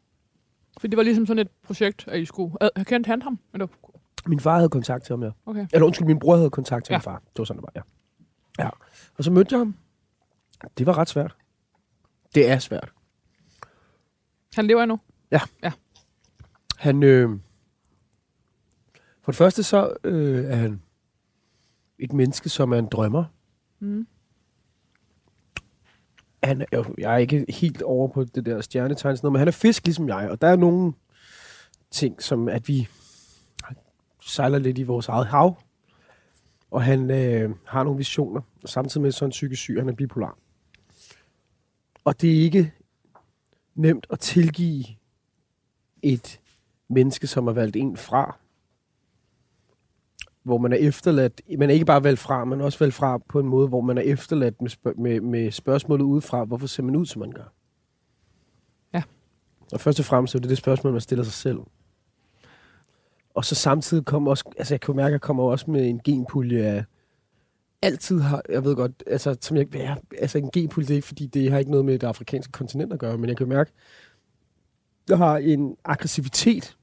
[0.79, 2.55] For det var ligesom sådan et projekt, at I skulle...
[2.77, 3.39] Øh, kendte han ham?
[3.53, 3.67] Eller?
[4.27, 5.29] Min far havde kontakt til ham, ja.
[5.45, 5.67] Okay.
[5.73, 6.97] Eller undskyld, min bror havde kontakt til Ja.
[6.97, 7.15] min far.
[7.19, 7.81] Det var sådan, det var,
[8.59, 8.63] ja.
[8.63, 8.69] ja.
[9.17, 9.75] Og så mødte jeg ham.
[10.77, 11.35] Det var ret svært.
[12.35, 12.91] Det er svært.
[14.55, 14.99] Han lever endnu?
[16.79, 17.29] Han, øh,
[19.21, 20.81] for det første så øh, er han
[21.99, 23.25] et menneske, som er en drømmer.
[23.79, 24.07] Mm.
[26.43, 29.47] Han er, jeg er ikke helt over på det der stjernetegn, sådan noget, men han
[29.47, 30.93] er fisk ligesom jeg, og der er nogle
[31.91, 32.87] ting, som at vi
[34.21, 35.61] sejler lidt i vores eget hav,
[36.71, 39.93] og han øh, har nogle visioner, og samtidig med så han psykisk syg, han er
[39.93, 40.37] bipolar.
[42.03, 42.73] Og det er ikke
[43.75, 44.85] nemt at tilgive
[46.01, 46.39] et
[46.89, 48.37] menneske, som har valgt en fra,
[50.43, 53.17] hvor man er efterladt, man er ikke bare valgt fra, man er også valgt fra
[53.17, 56.83] på en måde, hvor man er efterladt med, spørg- med, med spørgsmålet udefra, hvorfor ser
[56.83, 57.53] man ud, som man gør?
[58.93, 59.03] Ja.
[59.73, 61.59] Og først og fremmest er det det spørgsmål, man stiller sig selv.
[63.33, 66.01] Og så samtidig kommer også, altså jeg kan mærke, at jeg kommer også med en
[66.03, 66.85] genpulje af,
[67.81, 71.27] altid har, jeg ved godt, altså, som jeg, ja, altså en genpulje, det ikke, fordi
[71.27, 73.71] det har ikke noget med det afrikanske kontinent at gøre, men jeg kan mærke,
[75.09, 76.77] jeg har en aggressivitet,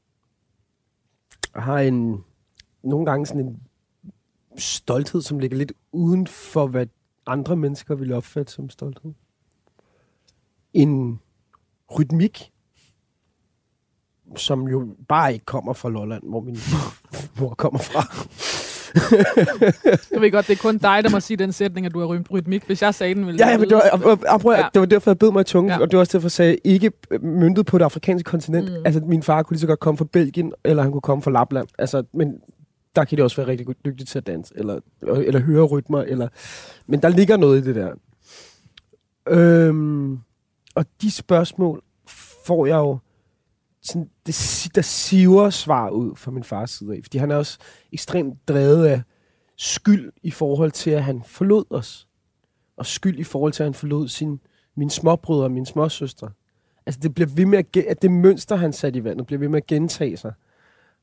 [1.57, 2.25] jeg har en,
[2.83, 3.63] nogle gange sådan en
[4.57, 6.87] stolthed, som ligger lidt uden for, hvad
[7.27, 9.13] andre mennesker vil opfatte som stolthed.
[10.75, 11.21] En
[11.99, 12.53] rytmik,
[14.37, 16.59] som jo bare ikke kommer fra Lolland, hvor min
[17.41, 18.27] mor kommer fra.
[20.13, 22.07] Jeg ved godt, det er kun dig, der må sige den sætning, at du har
[22.07, 22.65] rymt rytmik.
[22.67, 24.67] Hvis jeg sagde den, ville Ja, ja, men det var, og, prøv, Ja.
[24.75, 25.79] det var derfor, jeg bed mig i tungen, Ja.
[25.81, 28.69] og det var også derfor, jeg sagde, ikke øh, myndet på det afrikanske kontinent.
[28.73, 28.79] Mm.
[28.79, 28.83] Mm.
[28.87, 31.31] Altså, min far kunne lige så godt komme fra Belgien, eller han kunne komme fra
[31.31, 31.67] Lapland.
[31.79, 32.35] Altså, men
[32.97, 36.29] der kan de også være rigtig dygtige til at danse, eller, eller høre rytmer, eller...
[36.87, 37.91] Men der ligger noget i det der.
[39.29, 40.19] Øhm,
[40.75, 41.83] og de spørgsmål
[42.47, 42.99] får jeg jo
[43.87, 47.01] sådan, det, der siver svar ud fra min fars side af.
[47.03, 47.59] Fordi han er også
[47.93, 49.03] ekstremt drevet af
[49.57, 52.09] skyld i forhold til, at han forlod os.
[52.77, 54.41] Og skyld i forhold til, at han forlod sin,
[54.77, 56.31] mine småbrødre og mine småsøstre.
[56.87, 59.49] Altså det bliver ved med at, at det mønster, han satte i vandet, bliver ved
[59.49, 60.33] med at gentage sig.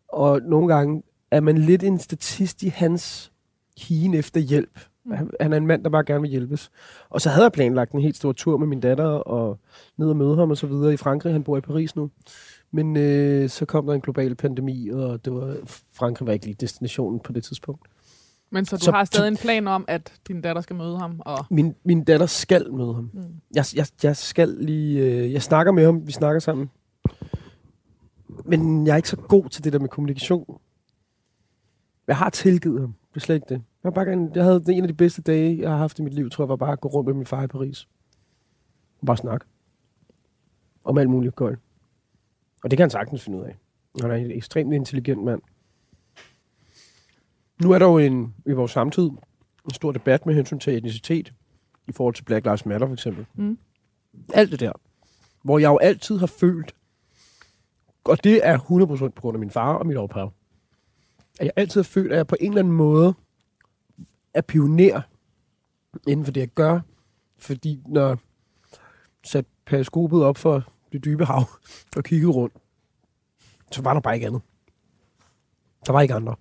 [0.08, 3.32] Og nogle gange er man lidt en statist i hans
[3.78, 4.80] higen efter hjælp.
[5.12, 6.72] Han, han er en mand, der bare gerne vil hjælpes.
[7.10, 9.60] Og så havde jeg planlagt en helt stor tur med min datter og
[9.98, 11.34] ned og møde ham og så videre i Frankrig.
[11.34, 12.10] Han bor i Paris nu.
[12.76, 15.58] Men øh, så kom der en global pandemi, og det var,
[15.92, 17.88] Frankrig var ikke lige destinationen på det tidspunkt.
[18.50, 21.22] Men så du Så- har stadig en plan om, at din datter skal møde ham?
[21.26, 21.46] Og...
[21.50, 23.10] Min, min datter skal møde ham.
[23.14, 23.22] Mm.
[23.56, 25.00] Jeg, jeg, jeg skal lige...
[25.00, 26.70] Øh, jeg snakker med ham, vi snakker sammen.
[28.46, 30.60] Men jeg er ikke så god til det der med kommunikation.
[32.08, 32.94] Jeg har tilgivet ham.
[33.14, 33.56] Det er slet ikke det.
[33.84, 36.02] Jeg, har bare gerne, jeg havde en af de bedste dage, jeg har haft i
[36.02, 37.88] mit liv, tror jeg, var bare at gå rundt med min far i Paris.
[39.02, 39.46] Og bare snakke.
[40.84, 41.60] Om alt muligt godt.
[42.64, 43.58] Og det kan han sagtens finde ud af.
[44.02, 45.42] Han er en ekstremt intelligent mand.
[47.62, 49.10] Nu er der jo en, i vores samtid
[49.66, 51.34] en stor debat med hensyn til etnicitet
[51.88, 53.26] i forhold til Black Lives Matter for eksempel.
[53.34, 53.58] Mm.
[54.34, 54.72] Alt det der.
[55.44, 56.76] Hvor jeg jo altid har følt,
[58.04, 60.34] og det er 100% på grund af min far og mit ophav,
[61.40, 63.14] at jeg altid har følt, at jeg på en eller anden måde
[64.34, 65.02] er pioner
[66.08, 66.80] inden for det, jeg gør.
[67.38, 68.18] Fordi når jeg
[69.24, 71.44] satte periskopet op for det dybe hav
[71.98, 72.54] og kiggede rundt,
[73.72, 74.42] så var der bare ikke andet.
[75.86, 76.36] Der var ikke andre.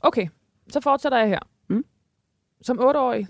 [0.00, 0.28] Okay,
[0.68, 1.38] så fortsætter jeg her.
[1.68, 1.84] Mm.
[2.62, 3.28] Som otteårig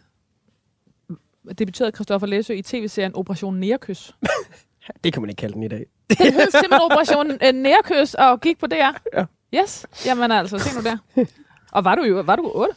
[1.59, 4.17] debuterede Christoffer Læsø i tv-serien Operation Nærkys.
[5.05, 5.87] Det kan man ikke kalde den i dag.
[6.19, 8.75] Den hed simpelthen Operation øh, Nærkys og gik på DR.
[8.75, 9.25] Ja.
[9.55, 11.27] Yes, jamen altså, se nu der.
[11.73, 12.75] Og var du jo, var du 8?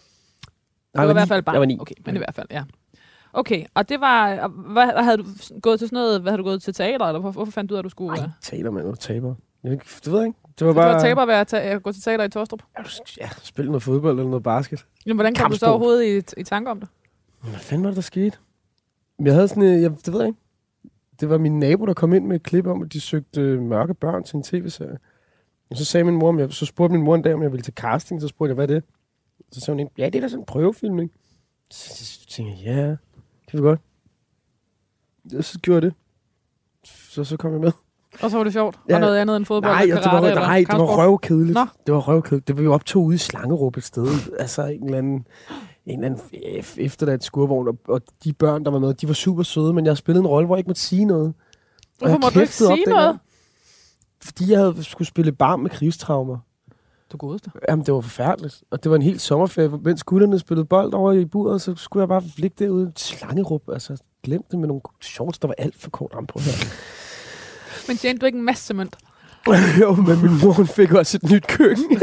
[0.94, 1.54] Nej, det var i hvert fald bare.
[1.54, 1.78] Jeg var ni.
[1.80, 2.64] Okay, men i hvert fald, ja.
[3.34, 5.24] Okay, og det var, og hvad, hvad havde du
[5.62, 7.74] gået til sådan noget, hvad havde du gået til teater, eller hvor- hvorfor fandt du
[7.74, 8.16] ud af, at du skulle...
[8.16, 9.28] Nej, øh, taber man noget taber.
[9.64, 10.40] Jeg, ved ikke- det ved jeg ikke.
[10.60, 11.02] Det var Det var bare...
[11.02, 12.62] taber at være ta- at gå til teater i Torstrup.
[13.20, 14.86] Ja, spille noget fodbold eller noget basket.
[15.06, 15.70] Jamen, hvordan kom du så Kampsport.
[15.70, 16.90] overhovedet i, i tanke om det?
[17.42, 18.38] Men Hvad fanden var det, der skete?
[19.20, 20.40] Jeg havde sådan, øh, jeg, det ved jeg ikke.
[21.20, 23.62] Det var min nabo, der kom ind med et klip om, at de søgte øh,
[23.62, 24.98] mørke børn til en tv-serie.
[25.70, 27.52] Og så sagde min mor, om jeg, så spurgte min mor en dag, om jeg
[27.52, 28.22] ville til casting.
[28.22, 28.84] Så spurgte jeg, hvad er det?
[29.52, 31.12] Så sagde hun, ja, det er da sådan en prøvefilmning.
[31.72, 32.96] Så, så tænkte jeg, ja,
[33.52, 33.80] det var godt.
[35.38, 35.94] Og så gjorde jeg det.
[36.84, 37.72] Så, så kom jeg med.
[38.22, 38.80] Og så var det sjovt.
[38.90, 38.96] Ja.
[38.96, 41.56] Og noget andet end fodbold Nej, og det var, karate nej, det var røvkedeligt.
[41.56, 41.66] Nå.
[41.88, 42.48] Det var røvkedeligt.
[42.48, 44.08] Det var jo optog ude i Slangerup et sted.
[44.40, 45.28] altså en eller anden,
[45.86, 46.20] en eller anden
[46.62, 47.68] f- efterladt skurvogn.
[47.68, 50.28] Og, og, de børn, der var med, de var super søde, men jeg spillede en
[50.28, 51.28] rolle, hvor jeg ikke måtte sige noget.
[51.28, 51.34] Og
[52.00, 53.20] Hvorfor jeg må du ikke op sige dengang, noget?
[54.24, 56.38] Fordi jeg havde skulle spille barn med krigstraumer.
[57.12, 57.52] Du godeste.
[57.70, 58.64] Jamen, det var forfærdeligt.
[58.72, 62.02] Og det var en helt sommerferie, mens gutterne spillede bold over i buret, så skulle
[62.02, 63.62] jeg bare ligge derude i Slangerup.
[63.74, 66.52] Altså, glemte det med nogle shorts, der var alt for kort på her.
[67.88, 68.96] Men tjente du ikke en masse mønt?
[69.82, 71.86] jo, men min mor hun fik også et nyt køkken.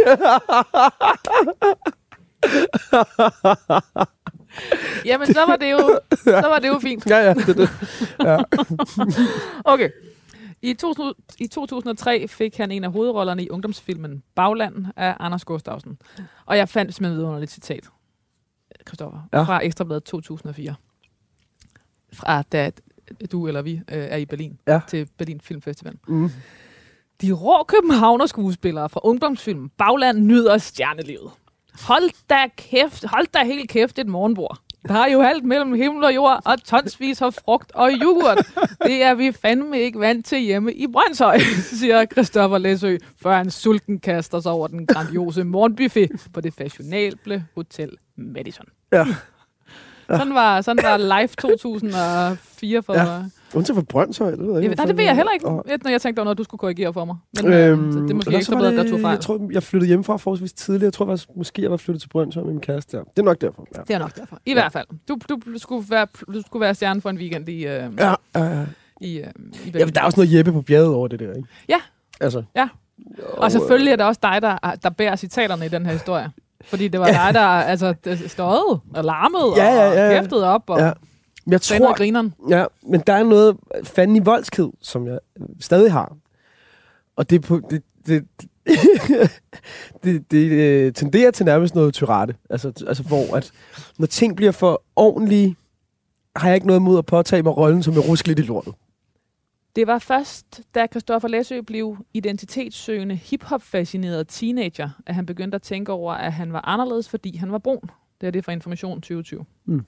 [5.05, 7.07] Jamen, så var det jo, så var det jo fint.
[7.07, 7.71] ja, ja, det det.
[8.21, 8.39] Ja.
[9.73, 9.91] Okay.
[10.65, 15.99] I, to, I 2003 fik han en af hovedrollerne i ungdomsfilmen Bagland af Anders Gustafsson.
[16.47, 17.89] Og jeg fandt simpelthen vidunderligt citat,
[18.89, 19.43] Christoffer, ja.
[19.43, 20.75] fra Ekstrabladet 2004.
[22.13, 22.71] Fra da
[23.33, 24.81] du eller vi øh, er i Berlin Ja.
[24.89, 25.99] til Berlin Filmfestival.
[26.09, 26.31] Mm.
[27.21, 31.31] De rå københavner skuespillere fra ungdomsfilmen Bagland nyder stjernelivet.
[31.89, 34.59] Hold da kæft, hold da helt kæft et morgenbord.
[34.89, 38.47] Der er jo alt mellem himmel og jord, og tonsvis af frugt og yoghurt.
[38.83, 41.39] Det er vi fandme ikke vant til hjemme i Brøndshøj,
[41.79, 47.45] siger Christoffer Læsø, før han sulten kaster sig over den grandiose morgenbuffet på det fashionable
[47.55, 48.67] Hotel Madison.
[48.93, 49.07] Ja.
[50.11, 52.95] Sådan var, sådan var live 2004 for...
[52.95, 53.23] Ja.
[53.55, 54.75] Undtagen for Brøndshøj, det ved jeg ikke.
[54.77, 55.47] nej, det ved jeg heller ikke.
[55.49, 57.17] Og- Jeg, jeg tænkte, der var noget, du skulle korrigere for mig.
[57.43, 59.13] Men øhm, så det er måske ikke så bedre, der det- tog fejl.
[59.15, 60.85] Jeg tror, jeg flyttede hjemmefra forholdsvis tidligere.
[60.85, 62.97] Jeg tror faktisk, måske jeg var flyttet til Brøndshøj med min kæreste.
[62.97, 63.03] Ja.
[63.03, 63.67] Det er nok derfor.
[63.77, 63.81] Ja.
[63.89, 64.37] Det er nok derfor.
[64.47, 64.55] I ja.
[64.55, 64.87] hvert fald.
[65.09, 68.65] Du, du, skulle være, du skulle være stjerne for en weekend i, øh, Ja, ja.
[69.01, 69.27] i, øh,
[69.67, 71.49] i ja, der er også noget Jeppe på bjerget over det der, ikke?
[71.69, 71.77] Ja.
[72.21, 72.43] Altså.
[72.57, 72.69] Ja.
[73.37, 76.31] Og selvfølgelig er det også dig, der, der bærer citaterne i den her historie.
[76.65, 77.95] Fordi det var dig, der altså,
[78.27, 80.21] støjede og larmede Ja, ja, ja, og ja.
[80.21, 80.93] kæftede op og Ja.
[81.47, 81.79] Jeg tror...
[81.79, 82.35] tror, grineren.
[82.49, 85.19] ja, men der er noget fanden i voldsked, som jeg
[85.61, 86.17] stadig har.
[87.17, 88.27] Og det, på, det, det,
[90.05, 92.35] det, det øh, tenderer til nærmest noget tyrate.
[92.51, 93.53] Altså, altså hvor at,
[93.99, 95.57] når ting bliver for ordentlige,
[96.37, 98.75] har jeg ikke noget imod at påtage mig rollen som jeg rusk lidt i lortet.
[99.77, 105.93] Det var først, da Christoffer Læsø blev identitetssøgende, hip-hop-fascineret teenager, at han begyndte at tænke
[105.93, 107.91] over, at han var anderledes, fordi han var brun.
[108.21, 109.45] Det er det fra Information 2020.
[109.65, 109.85] Mm.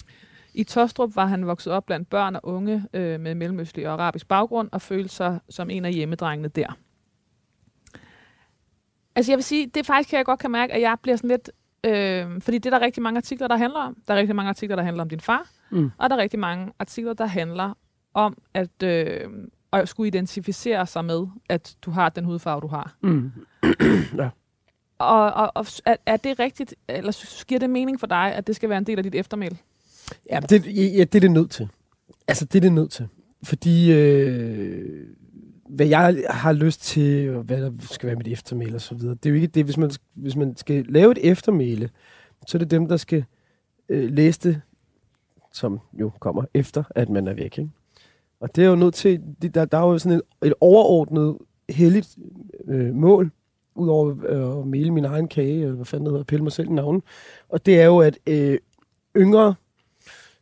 [0.56, 4.28] I Tostrup var han vokset op blandt børn og unge øh, med mellemøstlig og arabisk
[4.28, 6.78] baggrund, og følte sig som en af hjemmedrengene der.
[9.16, 11.16] Altså jeg vil sige, det er faktisk, kan jeg godt kan mærke, at jeg bliver
[11.16, 11.50] sådan lidt...
[11.84, 13.96] Øh, fordi det er der rigtig mange artikler, der handler om.
[14.08, 15.48] Der er rigtig mange artikler, der handler om din far.
[15.70, 15.90] Mm.
[15.98, 17.72] Og der er rigtig mange artikler, der handler
[18.14, 19.20] om at, øh,
[19.72, 22.96] at skulle identificere sig med, at du har den hudfarve, du har.
[23.02, 23.32] Mm.
[24.98, 28.56] Og, og, og er, er det rigtigt, eller giver det mening for dig, at det
[28.56, 29.58] skal være en del af dit eftermæl?
[30.30, 31.68] Ja, det, ja, det er det nødt til.
[32.28, 33.08] Altså, det er det nødt til.
[33.42, 35.06] Fordi, øh,
[35.68, 39.14] hvad jeg har lyst til, og hvad der skal være mit eftermæle og så videre,
[39.14, 41.90] det er jo ikke det, hvis man, hvis man skal lave et eftermæle,
[42.46, 43.24] så er det dem, der skal
[43.88, 44.60] øh, læse det,
[45.52, 47.58] som jo kommer efter, at man er væk.
[47.58, 47.70] Ikke?
[48.40, 51.36] Og det er jo nødt til, det, der, der er jo sådan et, et overordnet,
[51.68, 52.18] heldigt
[52.68, 53.30] øh, mål,
[53.74, 56.68] udover øh, at male min egen kage, eller hvad fanden det hedder, pille mig selv
[56.68, 57.02] i navnen.
[57.48, 58.58] Og det er jo, at øh,
[59.16, 59.54] yngre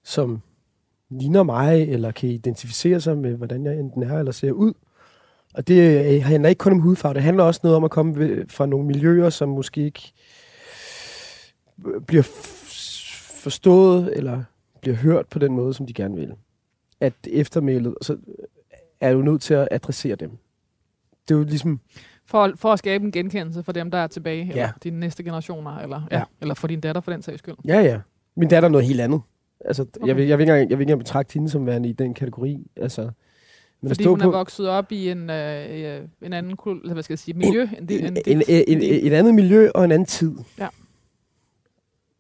[0.05, 0.41] som
[1.11, 4.73] ligner mig, eller kan identificere sig med, hvordan jeg enten er eller ser ud.
[5.55, 8.45] Og det øh, handler ikke kun om hudfarve, det handler også noget om at komme
[8.49, 10.13] fra nogle miljøer, som måske ikke
[11.87, 12.23] øh, bliver
[13.43, 14.43] forstået, eller
[14.81, 16.33] bliver hørt på den måde, som de gerne vil.
[17.01, 18.17] At eftermælet, så
[19.01, 20.31] er du nødt til at adressere dem.
[21.29, 21.81] Det er jo ligesom,
[22.27, 24.71] For, for at skabe en genkendelse for dem, der er tilbage, eller Ja.
[24.85, 26.03] dine næste generationer, eller.
[26.11, 26.19] Ja.
[26.19, 27.55] Ja, eller for din datter for den sags skyld.
[27.65, 28.01] ja ja,
[28.37, 29.21] min datter er noget helt andet.
[29.65, 30.07] Altså, okay.
[30.07, 31.93] Jeg, vil, jeg, vil ikke engang, jeg vil ikke engang betragte hende som værende i
[31.93, 32.71] den kategori.
[32.77, 33.11] Altså,
[33.81, 37.13] men Fordi hun på- er vokset op i en, øh, en anden kul, hvad skal
[37.15, 37.63] jeg sige, miljø.
[37.79, 40.33] En, en, en, en, en, en, en, et andet miljø og en anden tid.
[40.59, 40.69] Ja.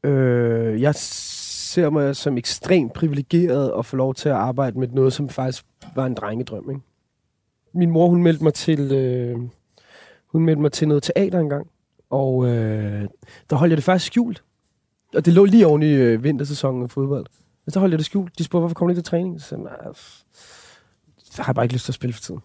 [0.04, 5.12] Øh, jeg ser mig som ekstremt privilegeret at få lov til at arbejde med noget,
[5.12, 6.70] som faktisk var en drengedrøm.
[6.70, 6.80] Ikke?
[7.74, 9.36] Min mor, hun meldte mig til, øh,
[10.26, 11.66] hun meldte mig til noget teater engang,
[12.10, 13.08] og øh,
[13.50, 14.42] der holdt jeg det faktisk skjult.
[15.16, 17.26] Og det lå lige oven i øh, vintersæsonen af fodbold.
[17.66, 18.38] Og så holdt jeg det skjult.
[18.38, 19.40] De spurgte, hvorfor kommer du ikke til træning?
[19.40, 19.92] Så sagde jeg, "Nej,
[21.24, 22.40] så har jeg bare ikke lyst til at spille for tiden.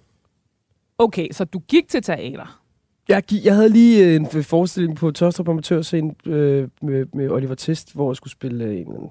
[0.97, 2.61] Okay, så du gik til teater.
[3.07, 7.93] Jeg, jeg havde lige øh, en forestilling på Tostrup Amatørscene øh, med, med Oliver Test,
[7.93, 9.09] hvor jeg skulle spille øh, en anden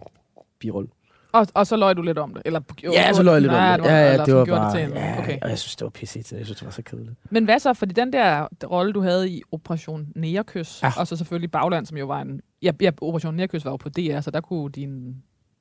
[0.58, 0.88] birolle.
[1.32, 2.42] Og, og så løj du lidt om det?
[2.44, 3.84] Eller, Ja, så løg jeg lidt om det.
[3.84, 4.72] Ja, ja, eller det var gjorde bare...
[4.76, 5.38] til en, ja, okay.
[5.42, 7.16] og jeg synes, det var pisse Jeg synes, det var så kedeligt.
[7.30, 7.72] Men hvad så?
[7.74, 10.92] Fordi den der rolle, du havde i Operation Nærkys, Ja.
[10.98, 12.40] og så selvfølgelig Bagland, som jo var en...
[12.62, 15.16] Ja, ja Operation Nærkys var jo på DR, så der kunne din...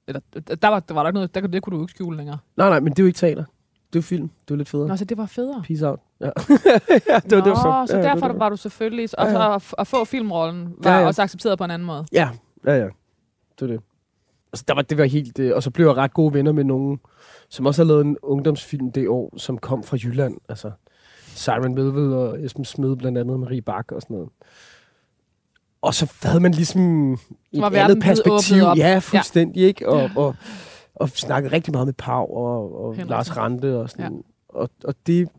[0.07, 0.19] Eller,
[0.61, 2.37] der var, der var der ikke noget, der, det kunne du jo ikke skjule længere.
[2.57, 3.43] Nej, nej, men det er jo ikke teater.
[3.43, 4.27] Det er jo film.
[4.27, 4.87] Det er jo lidt federe.
[4.87, 5.63] Nå, så det var federe.
[5.67, 5.99] Peace out.
[6.21, 6.25] Ja,
[7.09, 7.85] ja det var Nå, derfor.
[7.85, 9.09] så ja, derfor det var, var du selvfølgelig...
[9.19, 9.55] Og så ja.
[9.55, 12.05] at, at få filmrollen var Ja, ja, også accepteret på en anden måde.
[12.11, 12.29] Ja,
[12.65, 12.87] ja, ja.
[13.59, 13.81] Det var det.
[14.57, 15.39] Altså, der var, det var helt...
[15.39, 16.99] Øh, og så blev jeg ret gode venner med nogen,
[17.49, 20.37] som også har lavet en ungdomsfilm det år, som kom fra Jylland.
[20.49, 20.71] Altså,
[21.27, 24.29] Simon Melville og Esben Smed, blandt andet Marie Bak og sådan noget.
[25.81, 27.19] Og så havde man ligesom et
[27.53, 28.63] var andet perspektiv.
[28.77, 29.67] Ja, fuldstændig, ja.
[29.67, 29.89] ikke?
[29.89, 30.09] Og, Ja.
[30.15, 30.35] og,
[30.95, 32.95] og snakkede rigtig meget med Pau og, og.
[32.95, 34.23] Lars Rante og sådan.
[34.49, 35.29] Og, og det,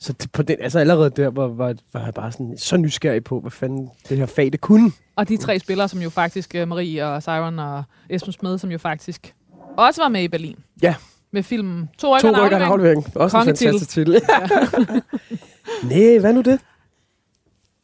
[0.00, 3.24] Så det, på den, altså allerede der var, var, var jeg bare sådan, så nysgerrig
[3.24, 4.92] på, hvad fanden det her fag det kunne.
[5.16, 8.70] Og de tre spillere, som jo faktisk, øh, Marie og Siren og Esben Smed, som
[8.70, 9.34] jo faktisk
[9.76, 10.56] også var med i Berlin.
[10.82, 10.94] Ja.
[11.30, 13.02] Med filmen To rykker To rykker.
[13.14, 14.12] Også en fantastisk titel.
[15.90, 16.60] Nej, hvad nu det?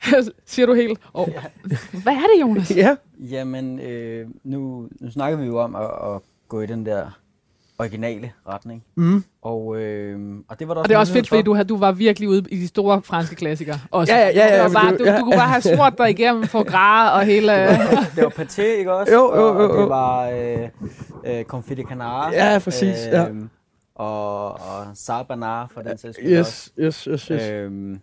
[0.47, 0.99] Siger du helt.
[1.15, 1.29] Oh.
[2.03, 2.77] Hvad er det, Jonas?
[2.77, 2.97] Ja.
[3.21, 7.22] Jamen, øh, nu, nu snakker vi jo om at, at gå i den der
[7.83, 8.85] originale retning.
[8.97, 9.25] Mm.
[9.43, 10.19] Og, øh,
[10.49, 11.45] og det var der Og det er også fedt, fordi for.
[11.45, 13.79] du, har- du var virkelig ude i de store franske klassikere.
[13.91, 14.13] Også.
[14.15, 15.19] Ja, ja, ja, ja, men bare, du, ja.
[15.19, 17.53] du kunne bare have smurt dig igennem for gras og hele...
[18.17, 19.13] det var paté, ikke også?
[19.13, 19.81] Jo, jo, Og- jo, Og jo.
[19.81, 20.69] det var øh,
[21.39, 22.33] øh, confit de canard.
[22.33, 23.27] Ja, præcis, ja.
[23.95, 27.43] Og, og sarbanar for den sags skyld Yes, yes, yes, yes.
[27.43, 28.01] Øhm,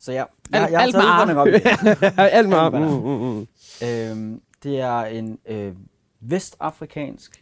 [0.00, 2.84] så ja, Alt- jeg, jeg har alt taget udfordringen op meget.
[2.84, 3.46] Alt Mm, mm, mm.
[3.88, 5.72] øhm, Det er en øh,
[6.20, 7.41] vestafrikansk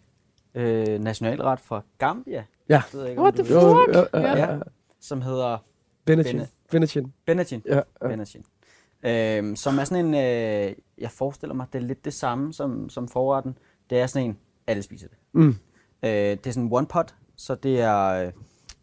[0.55, 2.45] øh, nationalret fra Gambia.
[2.69, 2.83] Ja.
[2.93, 3.55] Ved jeg ikke, What the.
[3.55, 3.97] Jo, fuck?
[4.15, 4.53] ja, ja, Ja.
[4.55, 4.59] ja.
[5.01, 5.59] Som hedder.
[6.07, 7.13] Bene- Benetton.
[7.27, 7.63] Benatin.
[7.67, 9.39] Ja.
[9.39, 12.89] Øhm, som er sådan en, øh, jeg forestiller mig, det er lidt det samme som,
[12.89, 13.59] som forretten.
[13.91, 15.17] Det er sådan en, alle spiser det.
[15.33, 15.49] Mm.
[15.49, 18.33] Øh, det er sådan en one pot, så det er, øh,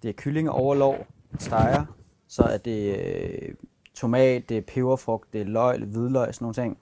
[0.04, 1.08] det er kylling overlov,
[1.40, 1.86] steger,
[2.28, 3.56] så er det øh,
[3.96, 6.78] tomat, det er peberfrugt, det er løg, hvidløg, sådan nogle ting.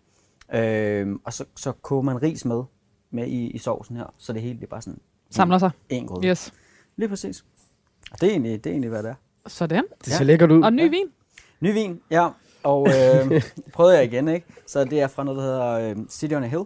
[0.54, 2.64] Øh, og så, så koger man ris med,
[3.16, 5.00] med i, i sovsen her, så det hele det er bare sådan
[5.30, 5.72] Samler sig.
[5.90, 6.28] en gryde.
[6.28, 6.54] Yes.
[6.96, 7.46] Lige præcis.
[8.12, 9.16] Og det er egentlig, det er egentlig hvad det er.
[9.48, 9.84] Sådan.
[10.06, 10.64] Det ser lækkert ud.
[10.64, 11.08] Og ny vin.
[11.60, 12.30] Ny vin, ja.
[12.64, 13.42] Og øh,
[13.74, 14.48] prøvede jeg igen, ikke?
[14.68, 16.64] Så det er fra noget, der hedder øh, City on a Hill.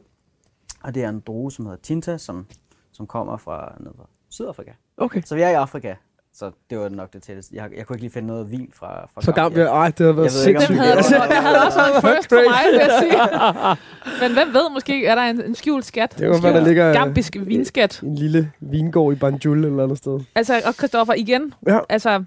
[0.83, 2.45] Og det er en drue, som hedder Tinta, som,
[2.91, 4.71] som kommer fra, noget fra Sydafrika.
[4.97, 5.21] Okay.
[5.25, 5.95] Så vi er i Afrika,
[6.39, 7.55] så det var nok det tætteste.
[7.55, 10.13] Jeg, jeg kunne ikke lige finde noget vin fra, fra Så Gambia, ej, det har
[10.13, 10.77] været sindssygt.
[10.79, 14.27] Havde, det det havde også været first for mig, vil jeg sige.
[14.27, 16.15] Men hvem ved, måske er der en, en skjult skat.
[16.19, 18.01] Det var, hvad der ligger Gambisk vinskat.
[18.01, 20.19] en lille vingård i Banjul eller andet sted.
[20.35, 21.79] Altså, og Christoffer, igen, Ja.
[21.89, 22.23] altså,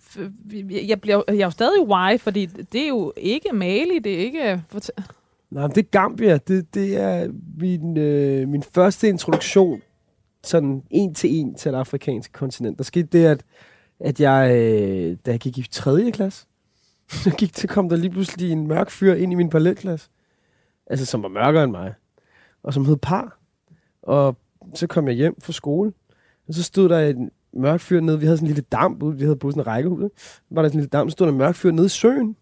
[0.88, 4.18] jeg, bliver, jeg er jo stadig why, fordi det er jo ikke Mali, det er
[4.18, 4.62] ikke...
[5.50, 6.38] Nej, men det er Gambia.
[6.48, 9.80] Det, det er min, øh, min første introduktion
[10.44, 12.78] sådan en til en til det afrikanske kontinent.
[12.78, 13.42] Der skete det, at,
[14.04, 16.10] at jeg, øh, da jeg gik i 3.
[16.12, 16.46] klasse,
[17.24, 20.08] så gik, så kom der lige pludselig en mørk fyr ind i min parallelklasse.
[20.86, 21.94] Altså, som var mørkere end mig.
[22.62, 23.38] Og som hed Par.
[24.02, 24.36] Og
[24.74, 25.92] så kom jeg hjem fra skole.
[26.48, 28.18] Og så stod der en mørk fyr nede.
[28.20, 29.16] Vi havde sådan en lille damp ude.
[29.18, 30.04] Vi havde boet sådan en rækkehus.
[30.04, 30.16] ikke?
[30.50, 31.10] Var der sådan en lille damp.
[31.10, 32.36] Så stod der en mørk fyr nede i søen.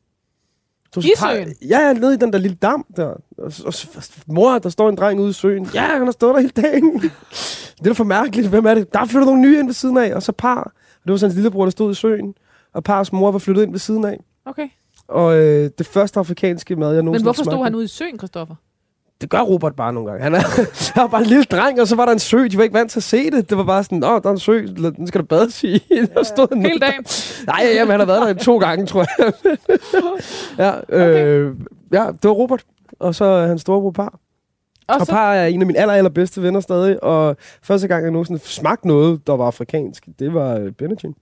[0.94, 1.55] Så, I Par- søen?
[1.68, 3.14] Ja, ja, nede i den der lille damp der.
[3.38, 5.68] Og, så- og, så- mor, der står en dreng ude i søen.
[5.75, 7.01] Ja, han har stået der hele dagen.
[7.79, 8.49] det er da for mærkeligt.
[8.49, 8.92] Hvem er det?
[8.92, 10.14] Der er flyttet nogle nye ind ved siden af.
[10.14, 10.73] Og så par.
[11.01, 12.35] Og det var sådan en lillebror, der stod i søen.
[12.75, 14.21] Og Pars mor var flyttet ind ved siden af.
[14.47, 14.69] Okay.
[15.09, 18.19] Og øh, det første afrikanske mad, jeg nogensinde Men hvorfor stod han ude i søen,
[18.19, 18.55] Christoffer?
[19.21, 20.23] Det gør Robert bare nogle gange.
[20.23, 20.41] Han er,
[20.95, 22.49] han er bare en lille dreng, og så var der en sø.
[22.49, 23.51] De var ikke vant til at se det.
[23.51, 25.83] Det var bare sådan, Nå, der er en sø, den skal der bades i.
[26.15, 27.05] Der stod han Hele dagen.
[27.47, 29.33] Nej, jamen, han har været der to gange, tror jeg.
[30.91, 31.55] ja, øh,
[31.93, 32.65] ja, det var Robert.
[32.99, 34.19] Og så øh, hans storebror Par.
[34.94, 37.05] Og Og så, Par er en af mine aller, allerbedste venner stadig.
[37.05, 41.14] Og første gang, jeg nogensinde smagte noget, der var afrikansk, det var øh, Benetton.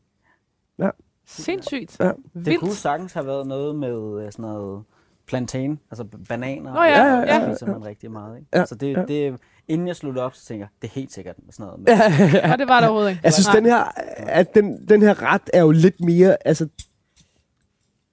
[1.27, 1.97] sindssygt.
[2.01, 2.05] Ja.
[2.05, 2.61] Det Vildt.
[2.61, 4.83] kunne sagtens have været noget med øh, sådan noget
[5.27, 6.75] plantain, altså bananer.
[6.75, 7.49] Nå ja, Ja, ja, ja.
[7.49, 8.49] Det spiser man rigtig meget, ikke?
[8.55, 9.03] Ja, Så det, ja.
[9.09, 9.37] det,
[9.69, 11.81] inden jeg sluttede op, så tænker jeg, det er helt sikkert sådan noget.
[11.81, 13.21] Med, Og det var der overhovedet ikke.
[13.25, 13.85] Jeg synes, den her,
[14.17, 16.69] at den, den her ret er jo lidt mere, altså,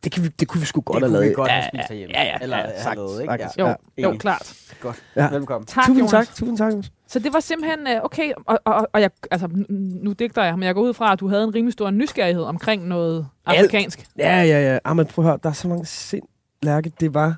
[0.06, 1.36] det, kan vi, det kunne vi sgu godt det have kunne vi lavet.
[1.36, 2.16] godt have Ja, spist herhjemme.
[2.16, 3.32] ja, ja, Eller ja, have sagtens, lavet, ikke?
[3.32, 3.58] sagtens.
[3.60, 3.76] Jo, Ja.
[4.04, 4.54] jo, klart.
[4.82, 5.04] Godt.
[5.16, 5.30] Ja.
[5.30, 5.66] Velkommen.
[5.68, 6.12] Tak, Tusind Jonas.
[6.28, 6.74] tak, tusind tak.
[7.08, 10.64] Så det var simpelthen, øh, okay, og, og, og jeg, altså, nu digter jeg, men
[10.64, 14.06] jeg går ud fra, at du havde en rimelig stor nysgerrighed omkring noget afrikansk.
[14.18, 14.80] Ja, ja, ja.
[14.86, 16.24] Ah, men prøv at høre, der er så mange sind,
[16.64, 16.92] Lærke.
[17.00, 17.36] Det var,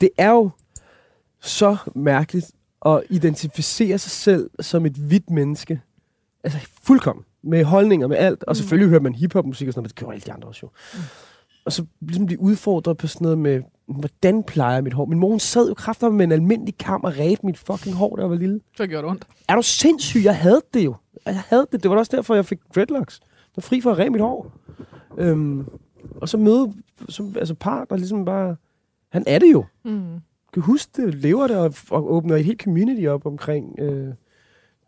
[0.00, 0.50] det er jo
[1.40, 2.46] så mærkeligt
[2.86, 5.80] at identificere sig selv som et hvidt menneske.
[6.44, 7.24] Altså fuldkommen.
[7.42, 8.44] Med holdninger, med alt.
[8.44, 10.60] Og selvfølgelig hører man hiphopmusik og sådan noget, men det gjorde alle de andre også
[10.62, 10.70] jo.
[11.64, 15.04] Og så ligesom blive udfordret på sådan noget med, hvordan plejer jeg mit hår?
[15.04, 18.20] Min mor hun sad jo kraftigt med en almindelig kam og ræbte mit fucking hår,
[18.20, 18.60] jeg var lille.
[18.76, 19.26] Så gjorde det ondt.
[19.48, 20.24] Er du sindssyg?
[20.24, 20.94] Jeg havde det jo.
[21.26, 21.82] Jeg havde det.
[21.82, 23.20] Det var også derfor, jeg fik dreadlocks.
[23.22, 24.52] Jeg var fri for at ræbe mit hår.
[25.18, 25.66] Øhm,
[26.16, 26.72] og så møde
[27.08, 28.56] som, altså par, der ligesom bare...
[29.08, 29.64] Han er det jo.
[29.84, 30.20] Mm.
[30.52, 34.14] Kan huske det, lever det og, og åbner et helt community op omkring øh,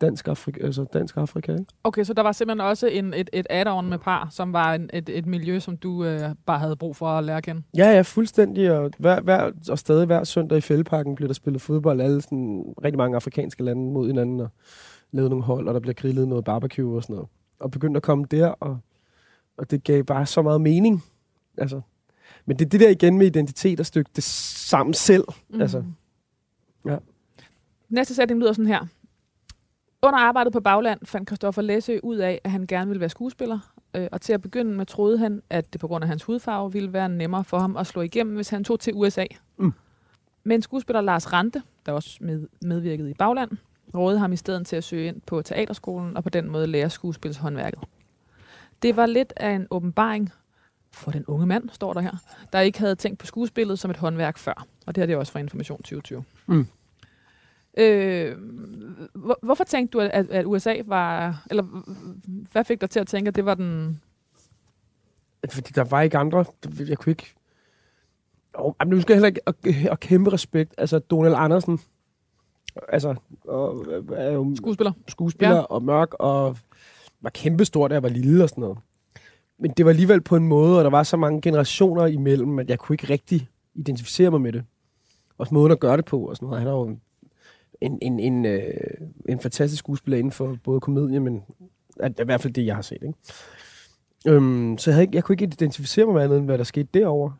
[0.00, 1.52] dansk, Afrika, altså dansk Afrika.
[1.52, 1.64] Ikke?
[1.84, 4.90] Okay, så der var simpelthen også en, et, et add-on med par, som var en,
[4.92, 7.62] et, et miljø, som du øh, bare havde brug for at lære at kende.
[7.76, 8.72] Ja, ja, fuldstændig.
[8.72, 12.00] Og, hver, hver, og stadig hver søndag i Fældeparken bliver der spillet fodbold.
[12.00, 14.48] Alle sådan, rigtig mange afrikanske lande mod hinanden og
[15.12, 17.28] lavet nogle hold, og der bliver grillet noget barbecue og sådan noget.
[17.60, 18.78] Og begyndte at komme der, og,
[19.58, 21.04] og det gav bare så meget mening.
[21.58, 21.80] Altså,
[22.46, 25.24] men det er det der igen med identitet og stykke det sammen selv.
[25.48, 25.60] Mm.
[25.60, 25.84] Altså,
[26.86, 26.96] ja.
[27.88, 28.86] Næste sætning lyder sådan her.
[30.02, 33.58] Under arbejdet på Bagland fandt Christoffer Læsø ud af, at han gerne ville være skuespiller,
[33.94, 36.72] øh, og til at begynde med troede han, at det på grund af hans hudfarve
[36.72, 39.24] ville være nemmere for ham at slå igennem, hvis han tog til USA.
[39.56, 39.72] Mm.
[40.44, 43.50] Men skuespiller Lars Rante, der også med, medvirkede i Bagland,
[43.94, 46.90] rådede ham i stedet til at søge ind på teaterskolen og på den måde lære
[46.90, 47.80] skuespilshåndværket.
[48.82, 50.30] Det var lidt af en åbenbaring
[50.92, 52.16] for den unge mand, står der her,
[52.52, 54.66] der ikke havde tænkt på skuespillet som et håndværk før.
[54.86, 56.24] Og det har det også fra Information 2020.
[56.46, 56.66] Mm.
[57.78, 58.36] Øh,
[59.14, 61.42] hvor, hvorfor tænkte du, at, at USA var...
[61.50, 61.62] Eller
[62.52, 64.00] hvad fik dig til at tænke, at det var den...
[65.50, 66.44] Fordi der var ikke andre.
[66.88, 67.34] Jeg kunne ikke...
[68.54, 69.40] Oh, men nu skal jeg heller ikke...
[69.46, 69.54] Og,
[69.90, 70.74] og kæmpe respekt.
[70.78, 71.80] Altså, Donald Andersen.
[72.88, 73.14] Altså,
[73.44, 74.92] og, er jo Skuespiller.
[75.08, 75.62] skuespiller ja.
[75.62, 76.56] og mørk, og
[77.20, 78.78] var kæmpestor, da jeg var lille og sådan noget.
[79.58, 82.70] Men det var alligevel på en måde, og der var så mange generationer imellem, at
[82.70, 84.64] jeg kunne ikke rigtig identificere mig med det.
[85.38, 86.60] Også måden at gøre det på og sådan noget.
[86.60, 86.96] Han er jo
[87.80, 88.74] en, en, en, øh,
[89.28, 91.42] en fantastisk skuespiller inden for både komedie, men
[92.00, 92.98] at, i hvert fald det, jeg har set.
[93.02, 93.14] Ikke?
[94.28, 96.64] Øhm, så jeg, havde ikke, jeg kunne ikke identificere mig med andet, end hvad der
[96.64, 97.34] skete derovre.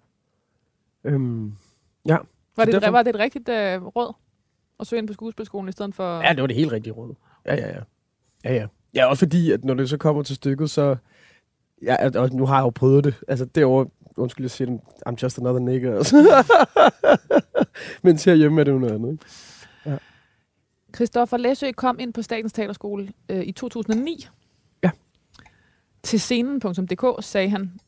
[1.04, 1.52] Øhm,
[2.06, 2.16] ja.
[2.56, 4.14] Var det, derfor- var det et rigtigt øh, råd
[4.80, 6.20] at søge ind på skuespilskolen i stedet for...
[6.26, 7.14] Ja, det var det helt rigtige råd.
[7.46, 7.80] Ja, ja, ja.
[8.44, 8.66] Ja, ja.
[8.94, 10.96] Ja, også fordi, at når det så kommer til stykket, så...
[11.82, 13.14] Ja, og nu har jeg jo prøvet det.
[13.28, 13.86] Altså, derovre...
[14.16, 14.78] Undskyld, jeg siger.
[15.08, 15.96] I'm just another nigger.
[15.96, 16.16] Altså.
[18.04, 19.12] Mens herhjemme er det jo noget andet.
[19.12, 19.24] Ikke?
[20.94, 24.26] Christoffer Læsø kom ind på Statens Teaterskole øh, i 2009.
[24.82, 24.90] Ja.
[26.02, 27.80] Til scenen.dk sagde han,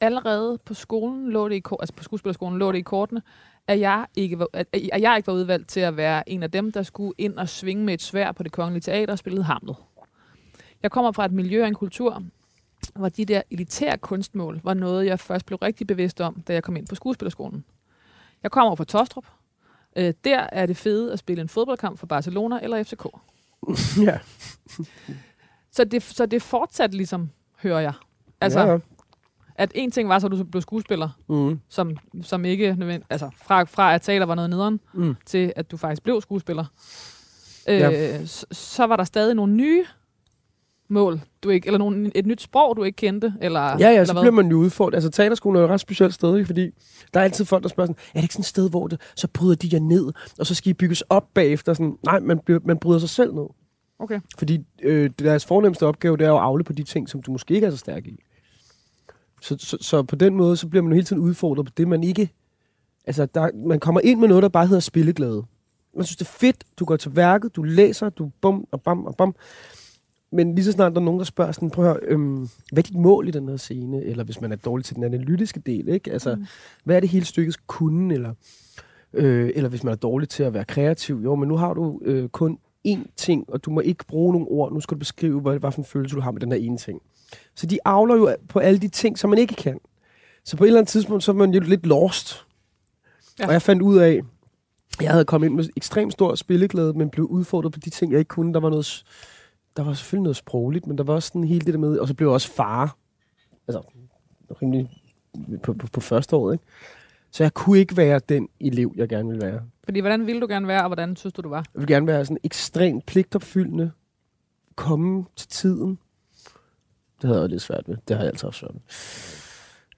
[0.00, 3.22] allerede på skolen lå det i, altså på skuespillerskolen lå det i kortene,
[3.66, 6.50] at jeg, ikke var, at, at jeg ikke var udvalgt til at være en af
[6.50, 9.42] dem, der skulle ind og svinge med et svær på det kongelige teater og spille
[9.42, 9.76] Hamlet.
[10.82, 12.22] Jeg kommer fra et miljø og en kultur,
[12.94, 16.62] hvor de der elitære kunstmål var noget, jeg først blev rigtig bevidst om, da jeg
[16.62, 17.64] kom ind på skuespillerskolen.
[18.42, 19.26] Jeg kommer fra Tostrup.
[19.96, 23.06] Øh, der er det fede at spille en fodboldkamp for Barcelona eller FCK.
[24.06, 24.18] ja.
[25.72, 27.30] Så det, så det fortsat ligesom,
[27.62, 27.92] hører jeg.
[28.40, 28.78] Altså, ja, ja.
[29.54, 31.60] at en ting var, så du blev skuespiller, Mm.
[31.68, 35.16] som, som ikke nødvendigt, altså fra, fra at teater var noget nederen, Mm.
[35.26, 36.64] til at du faktisk blev skuespiller.
[37.68, 38.26] Øh, Ja.
[38.26, 39.84] så, så var der stadig nogle nye
[40.88, 44.04] mål, du ikke, eller nogle, et nyt sprog, du ikke kendte, eller Ja, ja, eller
[44.04, 44.22] så hvad?
[44.22, 44.94] bliver man jo udfordret.
[44.94, 46.46] Altså, teaterskolen er jo et ret specielt sted, ikke?
[46.46, 46.70] fordi
[47.14, 49.00] der er altid folk, der spørger sådan, er det ikke sådan et sted, hvor det,
[49.16, 51.74] så bryder de jer ned, og så skal I bygges op bagefter?
[51.74, 53.46] Sådan, nej, man, man bryder sig selv ned.
[53.98, 54.20] Okay.
[54.38, 57.54] Fordi øh, deres fornemmeste opgave, det er at afle på de ting, som du måske
[57.54, 58.18] ikke er så stærk i.
[59.42, 61.88] Så, så, så på den måde, så bliver man jo hele tiden udfordret på det,
[61.88, 62.30] man ikke...
[63.06, 65.42] Altså, der, man kommer ind med noget, der bare hedder spilleglæde.
[65.96, 69.06] Man synes, det er fedt, du går til værket, du læser, du bum og bam
[69.06, 69.34] og bam.
[70.34, 72.82] Men lige så snart der er nogen, der spørger sådan, prøv at høre, øhm, hvad
[72.84, 74.02] er dit mål i den her scene?
[74.04, 76.12] Eller hvis man er dårlig til den analytiske del, ikke?
[76.12, 76.46] Altså, Mm.
[76.84, 78.14] hvad er det hele stykkets kunne?
[78.14, 78.34] Eller,
[79.12, 82.00] øh, eller hvis man er dårlig til at være kreativ, jo, men nu har du
[82.04, 82.58] øh, kun
[82.88, 84.72] én ting, og du må ikke bruge nogle ord.
[84.72, 86.78] Nu skal du beskrive, hvad, hvad for en følelse du har med den her ene
[86.78, 87.00] ting.
[87.54, 89.78] Så de avler jo på alle de ting, som man ikke kan.
[90.44, 92.44] Så på et eller andet tidspunkt, så er man jo lidt lost.
[93.38, 93.46] Ja.
[93.46, 94.20] Og jeg fandt ud af,
[95.00, 98.18] jeg havde kommet ind med ekstremt stor spilleglæde, men blev udfordret på de ting, jeg
[98.18, 98.54] ikke kunne.
[98.54, 99.04] Der var noget,
[99.76, 102.08] der var selvfølgelig noget sprogligt, men der var også sådan hele det der med, og
[102.08, 102.96] så blev jeg også far.
[103.68, 103.82] Altså,
[104.62, 104.88] rimelig
[105.62, 106.64] på, på, på første år, ikke?
[107.30, 109.62] Så jeg kunne ikke være den elev, jeg gerne ville være.
[109.84, 111.66] Fordi hvordan ville du gerne være, og hvordan synes du, du var?
[111.74, 113.90] Jeg vil gerne være sådan ekstremt pligtopfyldende.
[114.76, 115.98] Komme til tiden.
[117.22, 117.96] Det havde jeg lidt svært med.
[118.08, 118.82] Det har jeg altid haft svært med.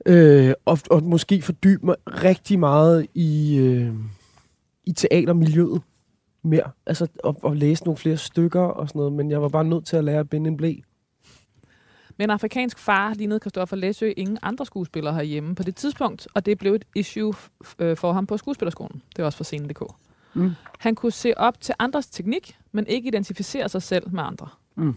[0.06, 3.94] Øh, og, og måske fordybe mig rigtig meget i, øh,
[4.84, 5.82] i teatermiljøet
[6.46, 6.70] mere.
[6.86, 9.12] Altså at, at læse nogle flere stykker og sådan noget.
[9.12, 10.74] Men jeg var bare nødt til at lære at binde en blæ.
[12.18, 16.46] Men en afrikansk far lignede Christoffer Læsø ingen andre skuespillere herhjemme på det tidspunkt, og
[16.46, 17.34] det blev et issue
[17.78, 19.02] øh, for ham på skuespillerskolen.
[19.16, 19.82] Det er også for scenen.dk.
[20.34, 20.50] Mm.
[20.78, 24.48] Han kunne se op til andres teknik, men ikke identificere sig selv med andre.
[24.74, 24.94] Mm.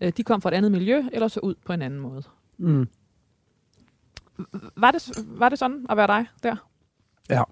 [0.00, 2.22] Øh, De kom fra et andet miljø, eller så ud på en anden måde.
[2.58, 2.88] Mm.
[4.76, 6.56] Var det, var det sådan at være dig der?
[7.30, 7.42] Ja.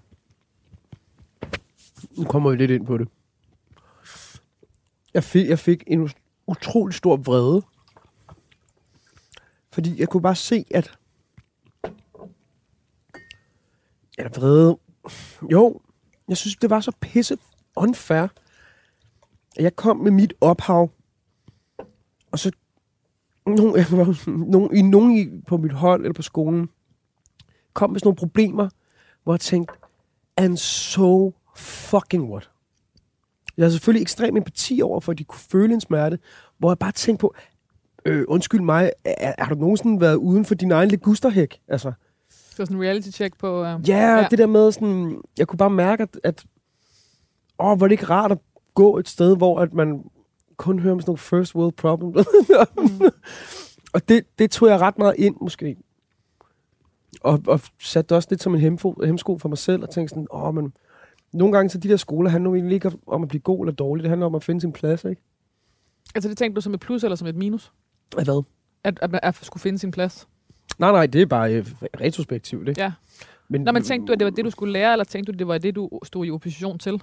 [2.17, 3.07] Nu kommer vi lidt ind på det.
[5.13, 6.09] Jeg fik, jeg fik en
[6.47, 7.61] utrolig stor vrede.
[9.71, 10.97] Fordi jeg kunne bare se, at...
[14.17, 14.77] Eller vrede...
[15.51, 15.81] Jo,
[16.27, 17.37] jeg synes, det var så pisse
[17.75, 18.21] unfair.
[18.21, 18.31] at
[19.59, 20.91] Jeg kom med mit ophav,
[22.31, 22.51] og så
[23.45, 23.85] nogen,
[24.51, 26.69] nogen, i nogen på mit hold eller på skolen
[27.73, 28.69] kom med sådan nogle problemer,
[29.23, 29.73] hvor jeg tænkte,
[30.37, 32.49] and so fucking what?
[33.57, 36.19] Jeg har selvfølgelig ekstrem empati over, for at de kunne føle en smerte,
[36.57, 37.35] hvor jeg bare tænkte på,
[38.05, 41.59] øh, undskyld mig, er, har du nogensinde været uden for din egen legusterhæk?
[41.67, 41.91] Altså,
[42.49, 43.63] Det var sådan en reality check på...
[43.63, 44.27] Øh, ja, Ja.
[44.31, 46.45] det der med sådan, jeg kunne bare mærke, at, at
[47.59, 48.37] åh, var det ikke rart at
[48.73, 50.03] gå et sted, hvor at man
[50.57, 52.27] kun hører om sådan nogle first world problems.
[53.93, 55.77] og det, det tog jeg ret meget ind, måske.
[57.21, 60.27] Og, og satte også lidt som en hemfo, hemsko for mig selv, og tænkte sådan,
[60.31, 60.73] åh, men
[61.33, 63.73] nogle gange så de der skoler handler jo egentlig ikke om at blive god eller
[63.73, 65.21] dårlig, det handler om at finde sin plads, ikke?
[66.15, 67.71] Altså det tænkte du som et plus eller som et minus?
[68.17, 68.43] Af hvad?
[68.83, 70.27] At, at, at skulle finde sin plads?
[70.79, 71.65] Nej, nej, det er bare øh,
[72.01, 72.81] retrospektivt, ikke?
[72.81, 72.91] Ja.
[73.49, 75.37] Men, Nå, men tænkte du, at det var det, du skulle lære, eller tænkte du,
[75.37, 77.01] det var det, du stod i opposition til?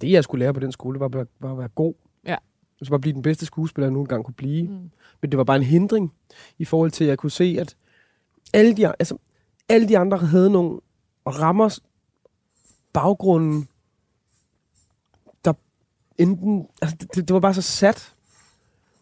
[0.00, 1.94] det, jeg skulle lære på den skole, var bare, bare at være god.
[2.24, 2.30] Ja.
[2.30, 4.68] Jeg skulle bare blive den bedste skuespiller, jeg nogen gang kunne blive.
[4.68, 4.90] Mm.
[5.20, 6.14] Men det var bare en hindring
[6.58, 7.76] i forhold til, at jeg kunne se, at
[8.54, 9.18] alle de, altså,
[9.68, 10.80] alle de andre havde nogle
[11.26, 11.78] rammer
[12.92, 13.68] baggrunden,
[15.44, 15.52] der
[16.18, 16.66] enten...
[16.82, 18.14] Altså, det, det, var bare så sat.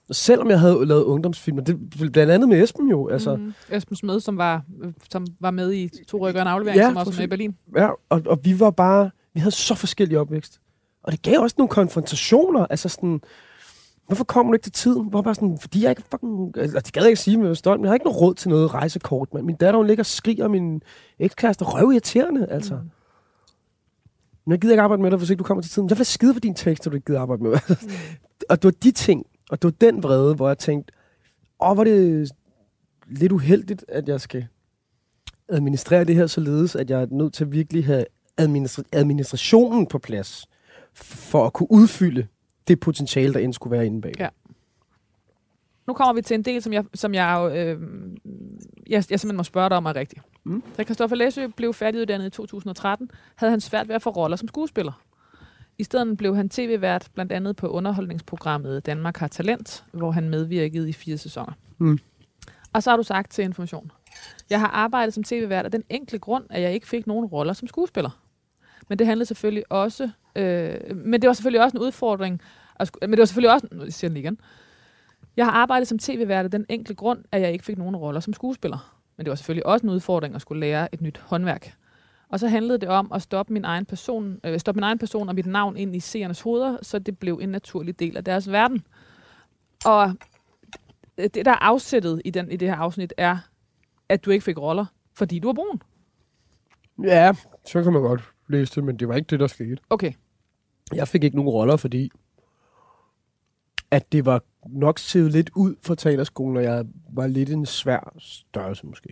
[0.09, 3.53] Og selvom jeg havde lavet ungdomsfilm, og det blandt andet med Esben jo, altså, mm.
[3.71, 4.65] Esben Smed, som var,
[5.11, 7.29] som var med i To Rykker og en aflevering, Ja, som også var med i.
[7.29, 7.57] Berlin.
[7.77, 9.11] ja, og, og vi var bare...
[9.35, 10.61] Vi havde så forskellige opvækst.
[11.03, 13.21] Og det gav også nogle konfrontationer, altså sådan...
[14.07, 15.09] Hvorfor kommer du ikke til tiden?
[15.09, 16.59] Hvor bare sådan, fordi jeg ikke fucking...
[16.59, 18.35] Altså, det gad jeg ikke sige, men jeg stolt, men jeg har ikke noget råd
[18.35, 19.47] til noget rejsekort, mand.
[19.47, 20.83] Min datter, hun ligger og skriger, min
[21.19, 22.75] ekskæreste er røvirriterende, altså.
[22.75, 22.91] Mm.
[24.51, 25.89] Men jeg gider ikke arbejde med dig, hvis ikke du kommer til tiden.
[25.89, 27.61] Jeg vil skide på din tekst, når du ikke gider arbejde med mig.
[28.51, 30.93] og det var de ting, og det var den vrede, hvor jeg tænkte,
[31.61, 32.31] åh, hvor det
[33.07, 34.47] lidt uheldigt, at jeg skal
[35.49, 38.05] administrere det her således, at jeg er nødt til at virkelig have
[38.41, 40.47] administra- administrationen på plads,
[40.95, 42.27] for at kunne udfylde
[42.69, 44.13] det potentiale, der end skulle være inde bag.
[44.19, 44.29] Ja.
[45.91, 47.81] Nu kommer vi til en del, som jeg, som jeg, øh,
[48.87, 50.23] jeg, jeg simpelthen må spørge dig om er rigtigt.
[50.45, 50.63] Mm.
[50.77, 54.49] Da Christoffer Læsø blev færdiguddannet i 2013, havde han svært ved at få roller som
[54.49, 55.03] skuespiller.
[55.79, 60.89] I stedet blev han tv-vært blandt andet på underholdningsprogrammet Danmark har talent, hvor han medvirkede
[60.89, 61.53] i fire sæsoner.
[61.79, 61.99] Mm.
[62.73, 63.93] Og så har du sagt til Information,
[64.51, 67.53] jeg har arbejdet som tv-vært af den enkle grund, at jeg ikke fik nogen roller
[67.53, 68.21] som skuespiller.
[68.89, 72.41] Men det handlede selvfølgelig også, øh, men det var selvfølgelig også en udfordring,
[72.81, 74.41] at men det var selvfølgelig også, nu siger den igen,
[75.37, 78.21] jeg har arbejdet som tv-vært af den enkle grund, at jeg ikke fik nogen roller
[78.21, 79.01] som skuespiller.
[79.17, 81.75] Men det var selvfølgelig også en udfordring at skulle lære et nyt håndværk.
[82.29, 85.29] Og så handlede det om at stoppe min egen person, øh, stoppe min egen person
[85.29, 88.51] og mit navn ind i seernes hoveder, så det blev en naturlig del af deres
[88.51, 88.83] verden.
[89.85, 90.13] Og
[91.19, 93.37] det, der er afsættet i, den, i det her afsnit, er,
[94.09, 95.83] at du ikke fik roller, fordi du er brun.
[97.03, 97.33] Ja,
[97.67, 99.77] så kan man godt læse det, men det var ikke det, der skete.
[99.91, 100.13] Okay.
[100.95, 102.11] Jeg fik ikke nogen roller, fordi
[103.91, 108.15] at det var nok set lidt ud for talerskolen, og jeg var lidt en svær
[108.19, 109.09] størrelse måske.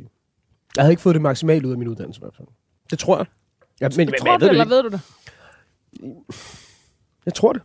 [0.77, 2.49] Jeg havde ikke fået det maksimalt ud af min uddannelse i hvert fald.
[2.91, 3.27] Det tror jeg.
[3.81, 5.01] Ja, men, men, Tror jeg du ved det, eller ved du det?
[7.27, 7.63] Jeg tror det.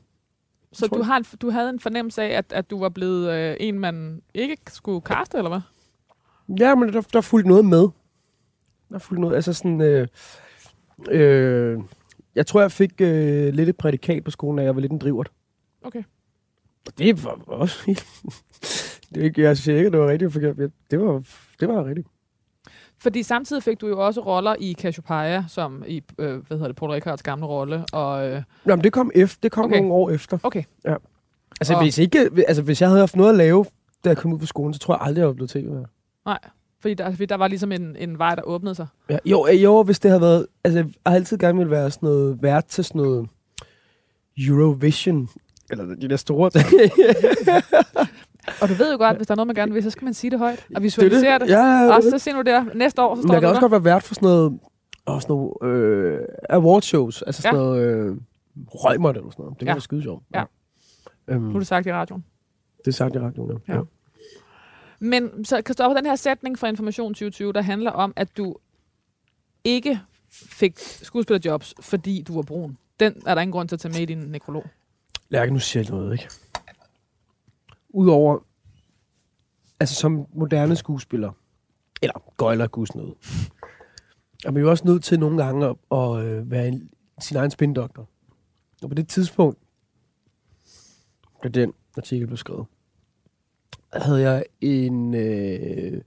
[0.72, 1.06] Så tror du, jeg.
[1.06, 4.22] har en, du havde en fornemmelse af, at, at du var blevet øh, en, man
[4.34, 5.62] ikke skulle kaste, eller hvad?
[6.60, 7.88] Ja, men der, der fulgte noget med.
[8.90, 9.82] Der fulgte noget, altså sådan...
[9.82, 10.08] Øh,
[11.12, 11.80] øh,
[12.36, 14.98] jeg tror, jeg fik øh, lidt et prædikat på skolen, da jeg var lidt en
[14.98, 15.32] drivert.
[15.84, 16.04] Okay.
[16.98, 18.06] Det var også helt...
[19.14, 20.58] det er ikke, jeg siger ikke, at det var rigtigt forkert.
[20.58, 21.24] men Det var,
[21.60, 22.08] det var rigtigt.
[23.00, 26.76] Fordi samtidig fik du jo også roller i Cassiopeia, som i, øh, hvad hedder det,
[26.76, 27.86] Paul Ricards gamle rolle.
[27.94, 29.78] Og, øh, Jamen, det kom, efter, det kom Okay.
[29.78, 30.38] nogle år efter.
[30.44, 30.64] okay,
[31.60, 33.66] Altså, Og- hvis, ikke, altså, hvis jeg havde haft noget at lave,
[34.04, 35.68] da jeg kom ud fra skolen, så tror jeg aldrig, jeg var blevet tv
[36.26, 36.40] nej.
[36.80, 38.88] Fordi der, fordi der var ligesom en, en vej, der åbnede sig.
[39.10, 40.48] Ja, jo, øh, jo, hvis det havde været...
[40.64, 43.30] Altså, jeg har altid gerne vil være sådan noget vært til sådan noget
[44.38, 45.30] Eurovision.
[45.72, 46.52] Eller de der store.
[48.62, 50.14] Og du ved jo godt, hvis der er noget, man gerne vil, så skal man
[50.14, 51.50] sige det højt og visualisere det.
[51.50, 52.12] Ja, ja, Og det.
[52.12, 54.16] så ser du der næste år, så står jeg kan også godt være vært for
[54.16, 54.60] sådan noget...
[55.06, 57.22] Og sådan noget øh, awardshows.
[57.22, 57.62] Altså sådan Ja.
[57.64, 57.88] noget...
[57.88, 58.16] Øh,
[58.68, 59.52] røgmåt eller sådan noget.
[59.54, 59.74] Det kan Ja.
[59.74, 60.24] være skide sjovt.
[60.34, 60.44] Ja.
[61.28, 62.26] Øhm, Nu er det sagt i radioen.
[62.78, 63.74] det er sagt i radioen, ja.
[63.74, 63.80] Ja.
[63.80, 63.84] ja.
[65.00, 68.56] Men så Christoffer, den her sætning fra Information 2020, der handler om, at du
[69.64, 70.00] ikke
[70.32, 72.78] fik skuespillerjobs, fordi du var brun.
[73.00, 74.66] Den er der ingen grund til at tage med i din nekrolog.
[75.34, 76.30] Lærke, nu siger jeg noget, ikke?
[77.90, 78.40] Udover,
[79.80, 81.32] altså som moderne skuespiller,
[82.02, 83.16] eller gøjler gudsnød,
[84.46, 87.52] er man jo også nødt til nogle gange at, at øh, være en, sin egen
[87.52, 88.10] spindoktor.
[88.84, 89.60] Og på det tidspunkt,
[91.44, 92.66] da den artikel blev skrevet,
[93.94, 96.02] havde jeg en, øh,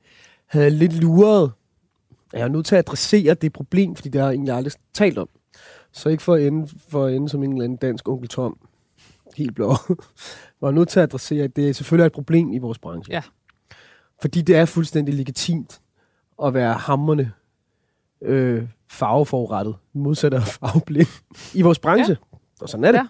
[0.46, 1.52] havde jeg lidt luret,
[2.32, 4.72] at jeg er nødt til at adressere det problem, fordi det har jeg egentlig aldrig
[4.92, 5.28] talt om.
[5.92, 8.65] Så ikke for at ende, for at ende som en eller anden dansk onkel Tom,
[9.36, 9.74] helt blå,
[10.60, 13.12] var nødt til at adressere, at det selvfølgelig er et problem i vores branche.
[13.12, 13.22] Ja.
[14.20, 15.80] Fordi det er fuldstændig legitimt
[16.44, 17.32] at være hammerne
[18.22, 21.08] øh, farveforurettet, modsat af farveblind
[21.54, 22.16] i vores branche.
[22.32, 22.36] Ja.
[22.60, 22.98] Og sådan er det.
[22.98, 23.02] Ja.
[23.02, 23.08] Ja.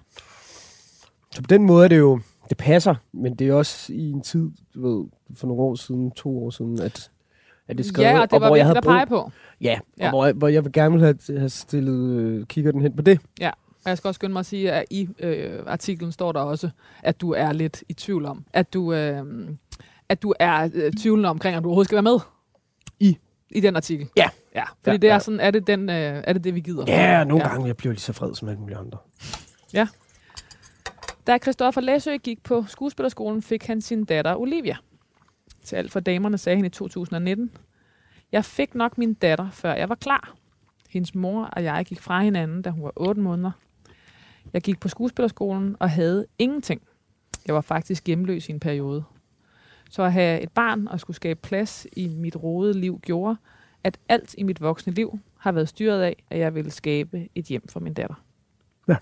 [1.35, 4.21] Så på den måde er det jo, det passer, men det er også i en
[4.21, 7.11] tid, du ved, for nogle år siden, to år siden, at,
[7.69, 9.31] at det skrev, Ja, og det var hvor jeg havde at pege på.
[9.61, 10.11] Ja, og Ja.
[10.11, 13.21] Hvor, jeg, hvor jeg vil gerne have, have stillet øh, kigger hen på det.
[13.87, 16.70] Og jeg skal også skynde mig at sige, at i øh, artiklen står der også,
[17.03, 19.24] at du er lidt i tvivl om, at du, øh,
[20.09, 22.18] at du er øh, tvivlende omkring, om du overhovedet skal være med
[23.01, 23.18] I?
[23.51, 24.09] i den artikel.
[24.16, 24.28] Ja.
[24.55, 25.18] Ja, fordi Ja, det er ja.
[25.18, 26.84] sådan, er det, den, øh, er det det, vi gider?
[26.89, 27.51] Ja, nogle ja.
[27.51, 28.99] gange jeg bliver lige så fred som alle mulige andre.
[31.26, 34.76] Da Christoffer Læsø gik på skuespillerskolen, fik han sin datter Olivia.
[35.64, 37.51] Til alt for damerne sagde han i 2019.
[38.32, 40.34] Jeg fik nok min datter, før jeg var klar.
[40.91, 43.51] Hendes mor og jeg gik fra hinanden, da hun var 8 måneder.
[44.57, 46.83] Jeg gik på skuespillerskolen og havde ingenting.
[47.47, 49.05] Jeg var faktisk hjemløs i en periode.
[49.91, 53.37] Så at have et barn og skulle skabe plads i mit rodede liv gjorde,
[53.85, 57.45] at alt i mit voksne liv har været styret af, at jeg ville skabe et
[57.45, 58.15] hjem for min datter.
[58.89, 58.97] Ja.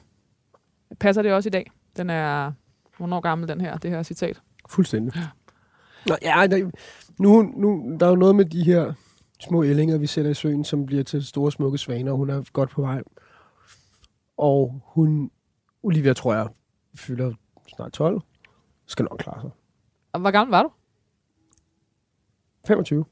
[1.01, 1.71] Passer det også i dag?
[1.97, 2.53] Den er...
[2.97, 4.43] Hvornår gammel den her, det her citat?
[4.69, 5.13] Fuldstændig.
[6.07, 6.71] Nå, ja, der,
[7.19, 8.93] nu, nu, der er jo noget med de her
[9.41, 12.43] små ællinger, vi sætter i søen, som bliver til store, smukke svaner, og hun er
[12.53, 13.03] godt på vej.
[14.37, 15.31] Og hun,
[15.85, 16.49] Olivia, tror jeg,
[16.95, 17.33] fylder
[17.77, 18.21] snart 12,
[18.87, 19.51] skal nok klare sig.
[20.13, 20.71] Og hvor gammel var du?
[22.67, 23.05] 25.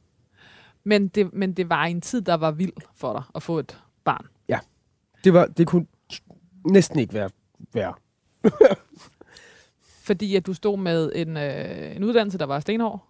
[0.85, 3.79] Men det, men det var en tid, der var vild for dig at få et
[4.05, 4.27] barn.
[5.25, 5.87] Det, var, det kunne
[6.67, 7.31] næsten ikke være
[7.75, 7.95] værre.
[10.07, 13.07] Fordi at du stod med en, øh, en uddannelse, der var stenhård.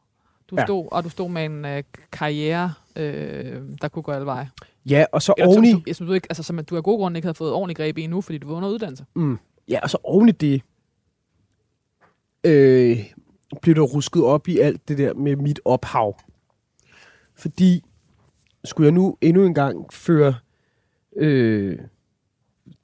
[0.51, 0.67] Du Ja.
[0.67, 1.83] stod, og du stod med en øh,
[2.13, 4.51] karriere, øh, der kunne gå alle veje.
[4.87, 6.97] Ja, og så Eller, som, oveni, du, som, du ikke, altså, som du af gode
[6.99, 9.05] grunde ikke havde fået ordentlig greb i endnu, fordi du var under uddannelse.
[9.15, 9.39] mm,
[9.69, 10.63] ja, og så oveni det,
[12.45, 12.99] øh,
[13.63, 16.21] blev der rusket op i alt det der med mit ophav.
[17.35, 17.83] Fordi,
[18.65, 20.35] skulle jeg nu endnu en gang føre
[21.17, 21.79] øh,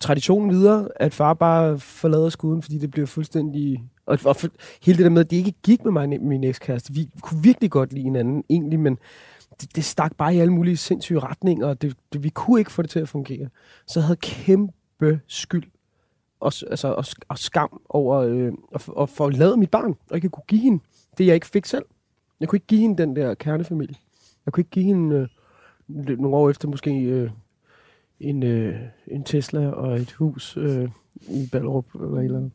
[0.01, 3.85] traditionen videre, at far bare forlader skuden, fordi det bliver fuldstændig...
[4.07, 4.49] Og, og for,
[4.83, 6.95] hele det der med, at det ikke gik med mig min ekskæreste.
[6.95, 8.99] Vi kunne virkelig godt lide hinanden, egentlig, men
[9.61, 12.73] det, det stak bare i alle mulige sindssyge retninger, og det, det, vi kunne ikke
[12.73, 13.49] få det til at fungere.
[13.87, 15.65] Så jeg havde kæmpe skyld
[16.41, 20.45] og, altså, og, og skam over øh, at, at forlade mit barn, og ikke kunne
[20.49, 20.83] give hende
[21.19, 21.85] det, jeg ikke fik selv.
[22.41, 23.97] Jeg kunne ikke give hende den der kernefamilie.
[24.47, 25.29] Jeg kunne ikke give hende
[25.89, 27.31] øh, nogle år efter måske øh,
[28.21, 30.91] en, øh, en Tesla og et hus øh,
[31.29, 32.53] i Ballerup eller et eller andet.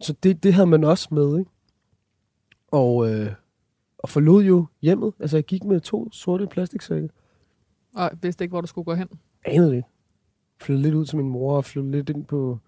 [0.00, 1.50] Så det, det havde man også med, ikke?
[2.70, 3.32] Og, øh,
[3.98, 5.12] og forlod jo hjemmet.
[5.20, 7.08] Altså, jeg gik med to sorte plastiksække.
[7.94, 9.08] Og vidste ikke, hvor du skulle gå hen.
[9.44, 9.84] Anede det.
[10.62, 12.58] Flyttede lidt ud til min mor og flyttede lidt ind på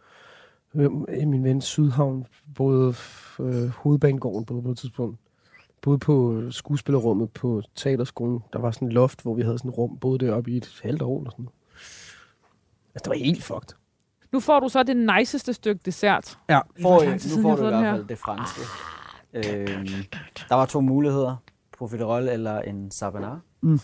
[0.75, 0.91] øh,
[1.21, 2.27] i min ven Sydhavn.
[2.55, 2.95] Både
[3.41, 5.19] øh, hovedbanegården både på et tidspunkt.
[5.83, 8.41] Både på øh, skuespillerummet på teaterskolen.
[8.53, 9.99] Der var sådan et loft, hvor vi havde sådan et rum.
[9.99, 11.49] Boede deroppe i et halvt år eller sådan.
[12.95, 13.77] Altså, det var helt fucked.
[14.33, 16.39] Nu får du så det niceste stykke dessert.
[16.49, 16.61] Ja.
[16.83, 17.05] Får,
[17.37, 17.95] nu får du i hvert her?
[17.95, 18.61] fald det franske.
[19.35, 19.87] Øhm,
[20.49, 21.37] der var to muligheder.
[21.79, 23.41] Profiterol eller en sabanar.
[23.61, 23.81] Mm.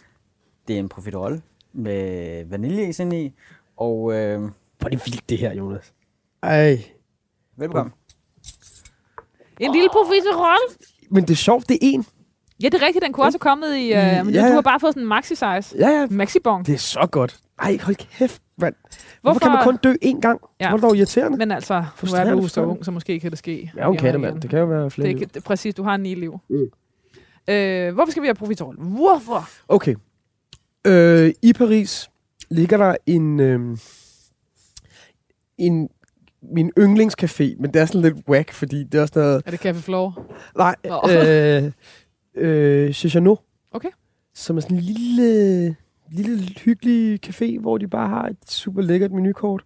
[0.69, 1.41] Det er en profiterol
[1.73, 3.33] med vaniljeis ind i.
[3.81, 4.51] Og øh, Hvor
[4.85, 5.93] er det vildt, det her, Jonas.
[6.43, 6.85] Ej.
[7.57, 7.93] velkommen.
[9.61, 10.59] En lille profiterol.
[11.11, 12.07] Men det er sjovt, det er en.
[12.63, 13.05] Ja, det er rigtigt.
[13.05, 13.85] Den kunne også have kommet i...
[13.85, 14.49] Øh, Ja, men ja.
[14.49, 15.79] Du har bare fået sådan en maxi-size.
[15.79, 16.07] Ja, ja.
[16.11, 16.67] Maxi-bong.
[16.67, 17.39] Det er så godt.
[17.63, 18.75] Ej, hold kæft, mand.
[18.85, 20.41] Hvorfor, Hvorfor- kan man kun dø én gang?
[20.61, 20.65] Ja.
[20.65, 20.69] Ja.
[20.69, 21.39] Hvor er det dog irriterende?
[21.39, 23.73] Men altså, nu er du så ung, så måske kan det ske.
[23.77, 24.41] Ja, hun kan og det, mand.
[24.41, 26.39] Det kan jo være flere Det er det, præcis, du har ni liv.
[26.51, 26.71] Mm.
[27.55, 28.77] Øh, hvorfor skal vi have profiterol?
[28.77, 29.49] Hvorfor?
[29.69, 29.95] Okay.
[30.87, 32.10] Øh, I Paris
[32.51, 33.77] ligger der en, øh,
[35.59, 35.89] en
[36.43, 39.43] min yndlingscafé, men det er sådan lidt whack, fordi det er også noget...
[39.47, 40.27] Er det Café Floor?
[40.57, 41.01] Nej, Nå.
[41.11, 41.73] øh,
[42.35, 43.39] øh, Chez Janot,
[43.73, 43.89] Okay.
[44.35, 45.77] som er sådan en lille,
[46.11, 49.65] lille hyggelig café, hvor de bare har et super lækkert menukort.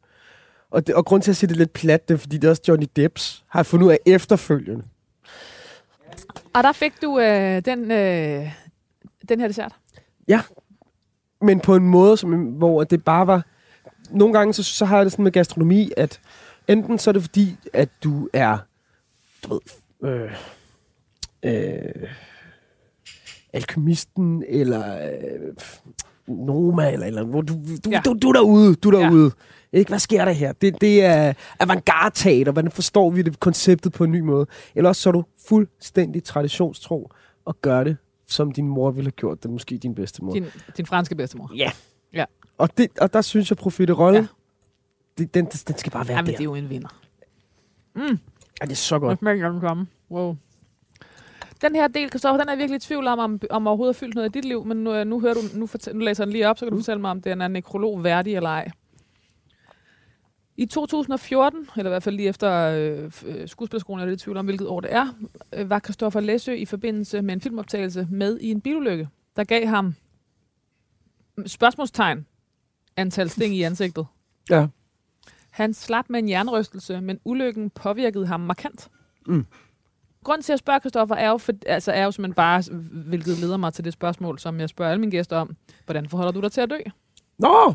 [0.70, 2.50] Og, det, og grund til at sige det lidt plat, det er, fordi det er
[2.50, 4.84] også Johnny Depps har jeg fundet ud af efterfølgende.
[6.54, 8.52] Og der fik du øh, den, øh,
[9.28, 9.72] den her dessert.
[11.44, 13.44] Men på en måde, som, hvor det bare var...
[14.10, 16.20] Nogle gange, så, så har jeg det sådan med gastronomi, at
[16.68, 18.58] enten så er det fordi, at du er,
[19.44, 19.60] du
[20.02, 20.30] ved, øh,
[21.42, 22.08] øh,
[23.52, 25.54] alkemisten, eller øh,
[26.26, 27.96] Noma, eller, eller hvor du, du, Ja.
[27.96, 28.00] ja.
[28.04, 29.04] du, du er derude, du er Ja.
[29.04, 29.30] derude.
[29.72, 29.88] Ikke?
[29.88, 30.52] Hvad sker der her?
[30.52, 34.46] Det, det er avantgarde-teater, hvordan forstår vi det konceptet på en ny måde?
[34.74, 37.10] Eller også så er du fuldstændig traditionstro
[37.44, 37.96] og gør det,
[38.26, 40.32] som din mor ville have gjort det, måske din bedstemor.
[40.32, 40.44] Din,
[40.76, 41.50] din franske bedstemor.
[41.56, 41.70] Ja.
[42.12, 42.24] Ja.
[42.58, 44.26] Og, det, og der synes jeg, profiterol, Ja.
[45.18, 46.32] det, den, den skal bare være Ja, men der.
[46.32, 47.00] det er jo en vinder.
[47.96, 48.02] Ja,
[48.60, 49.18] det er så godt.
[49.18, 49.86] smager den komme.
[50.10, 50.36] Wow.
[51.62, 53.98] Den her del, Christoffer, den er jeg virkelig i tvivl om, om, om overhovedet har
[53.98, 56.26] fyldt noget i dit liv, men nu, nu, hører du, nu, fortæl, nu læser jeg
[56.26, 58.70] den lige op, så kan du fortælle mig, om den er nekrolog værdig eller ej.
[60.56, 64.36] I 2014, eller i hvert fald lige efter øh, øh, skuespillerskolen, er det i tvivl
[64.36, 65.06] om, hvilket år det er,
[65.52, 69.66] øh, var Christoffer Læsø i forbindelse med en filmoptagelse med i en bilulykke, der gav
[69.66, 69.94] ham
[71.46, 72.26] spørgsmålstegn
[72.96, 74.06] antal sting i ansigtet.
[74.50, 74.66] Ja.
[75.50, 78.90] Han slap med en jernrystelse, men ulykken påvirkede ham markant.
[79.26, 79.46] Mm.
[80.24, 82.62] grund til at spørge Christoffer er jo, for, altså er jo simpelthen bare,
[83.08, 85.56] hvilket leder mig til det spørgsmål, som jeg spørger alle mine gæster om.
[85.84, 86.78] Hvordan forholder du dig til at dø?
[87.38, 87.74] Nå!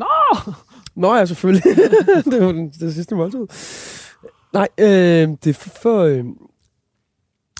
[0.00, 0.52] Nå!
[0.94, 1.64] Nå ja, selvfølgelig.
[2.32, 3.46] det var den, det sidste måltid.
[4.52, 5.70] Nej, øh, det er for...
[5.82, 6.24] for øh,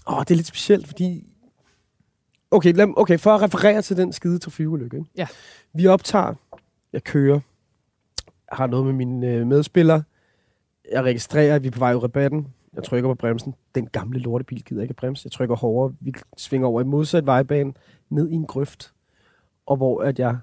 [0.06, 1.26] åh, det er lidt specielt, fordi...
[2.50, 5.04] Okay, lad, okay, for at referere til den skide trafikulykke.
[5.16, 5.26] Ja.
[5.74, 6.34] Vi optager,
[6.92, 7.40] jeg kører,
[8.50, 10.02] jeg har noget med mine øh, medspillere,
[10.92, 13.86] jeg registrerer, at vi er på vej ud af rabatten, jeg trykker på bremsen, den
[13.86, 17.72] gamle lortebil gider ikke at bremse, jeg trykker hårdere, vi svinger over i modsat vejbane,
[18.08, 18.92] ned i en grøft,
[19.66, 20.38] og hvor at jeg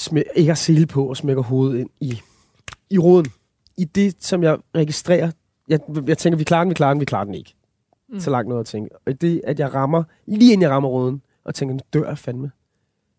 [0.00, 2.20] smæ- ikke har sele på og smækker hovedet ind i,
[2.90, 3.26] i roden.
[3.76, 5.30] I det, som jeg registrerer,
[5.68, 7.54] jeg, jeg tænker, vi klarer den, vi klarer den, vi klarer den ikke.
[8.08, 8.20] Mm.
[8.20, 8.90] Så langt noget at tænke.
[9.06, 12.18] Og det, at jeg rammer, lige inden jeg rammer roden, og tænker, nu dør jeg
[12.18, 12.50] fandme.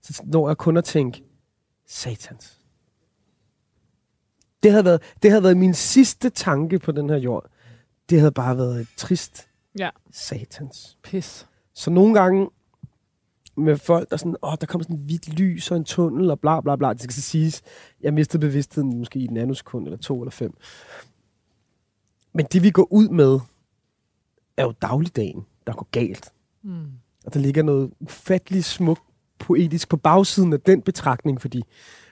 [0.03, 1.23] Så når jeg kun at tænke,
[1.87, 2.57] satans.
[4.63, 7.45] Det havde, været, det havde været min sidste tanke på den her jord.
[8.09, 9.47] Det havde bare været et trist
[9.79, 9.89] Ja.
[10.11, 10.97] satans.
[11.03, 11.47] Pis.
[11.73, 12.49] Så nogle gange
[13.57, 16.31] med folk, der er sådan, åh, der kommer sådan en hvidt lys og en tunnel
[16.31, 16.93] og bla bla bla.
[16.93, 17.61] Det skal så siges,
[18.01, 20.53] jeg mistede bevidstheden måske i et nanosekund eller to eller fem.
[22.33, 23.39] Men det vi går ud med,
[24.57, 26.33] er jo dagligdagen, der går galt.
[26.63, 26.85] Mm.
[27.25, 29.01] Og der ligger noget ufatteligt smukt
[29.39, 31.63] poetisk på bagsiden af den betragtning, fordi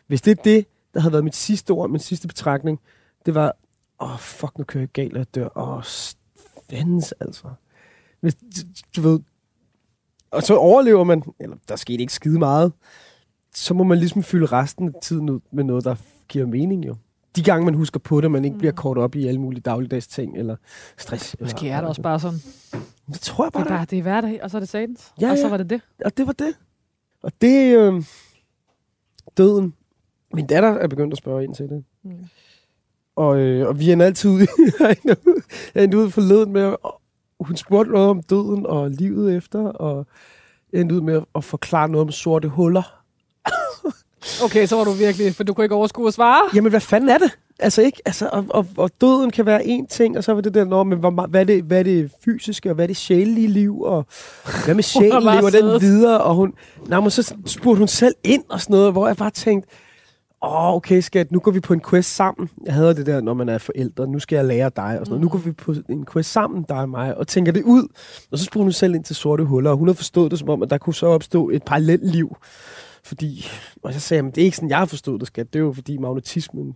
[0.08, 2.80] hvis det er det, der havde været mit sidste ord, min sidste betragtning,
[3.26, 3.54] det var,
[4.00, 5.50] åh, oh, fuck, nu kører jeg galt, og jeg dør.
[5.58, 5.84] Åh, oh,
[6.70, 7.48] fandens altså.
[8.20, 8.38] Hvis,
[8.96, 9.20] du ved,
[10.32, 12.74] og så overlever man, eller der skete ikke skide meget,
[13.54, 15.96] så må man ligesom fylde resten af tiden ud med noget, der
[16.28, 16.96] giver mening jo.
[17.36, 20.08] De gange, man husker på det, man ikke bliver kort op i alle mulige dagligdags
[20.08, 20.56] ting, eller
[20.98, 21.36] stress.
[21.40, 22.40] Måske eller, er det også bare sådan.
[23.08, 25.14] Det tror jeg Det bare, er, bare, det er hverdag, og så er det satans.
[25.22, 25.50] Ja, og så ja.
[25.50, 25.82] var det det.
[26.06, 26.56] Og det var det.
[27.24, 28.04] Og det øh,
[29.38, 29.74] døden.
[30.34, 31.84] Min datter er begyndt at spørge ind til det.
[32.04, 32.26] Mm.
[33.16, 34.48] Og, øh, og vi er altid ude.
[34.80, 34.98] jeg
[35.76, 36.76] er endte ud forleden med,
[37.40, 40.08] hun spurgte noget om døden og livet efter, og
[40.74, 42.96] jeg endte ud med at forklare noget om sorte huller.
[44.44, 46.50] Okay, så var du virkelig, for du kunne ikke overskue at svare.
[46.56, 47.38] Jamen, hvad fanden er det?
[47.60, 50.54] Altså ikke, altså, og, og, og døden kan være en ting, og så var det
[50.54, 52.98] der, når, men hvor, hvad, er det, hvad er det fysiske, og hvad er det
[52.98, 54.06] sjælelige liv, og
[54.66, 56.54] hvad med sjælen, lever den videre, og hun,
[56.88, 59.70] nej, men så spurgte hun selv ind og sådan noget, hvor jeg bare tænkte,
[60.42, 62.50] åh, okay skat, nu går vi på en quest sammen.
[62.66, 65.10] Jeg hader det der, når man er forældre, nu skal jeg lære dig, og sådan
[65.10, 65.22] noget.
[65.22, 67.88] Nu går vi på en quest sammen, dig og mig, og tænker det ud.
[68.32, 70.50] Og så spurgte hun selv ind til sorte huller, og hun havde forstået det som
[70.50, 72.38] om, at der kunne så opstå et parallelt liv.
[73.04, 73.46] Fordi,
[73.84, 75.54] og så sagde jeg, men det er ikke sådan, jeg har forstået det, skat.
[75.54, 76.76] Det er jo fordi magnetismen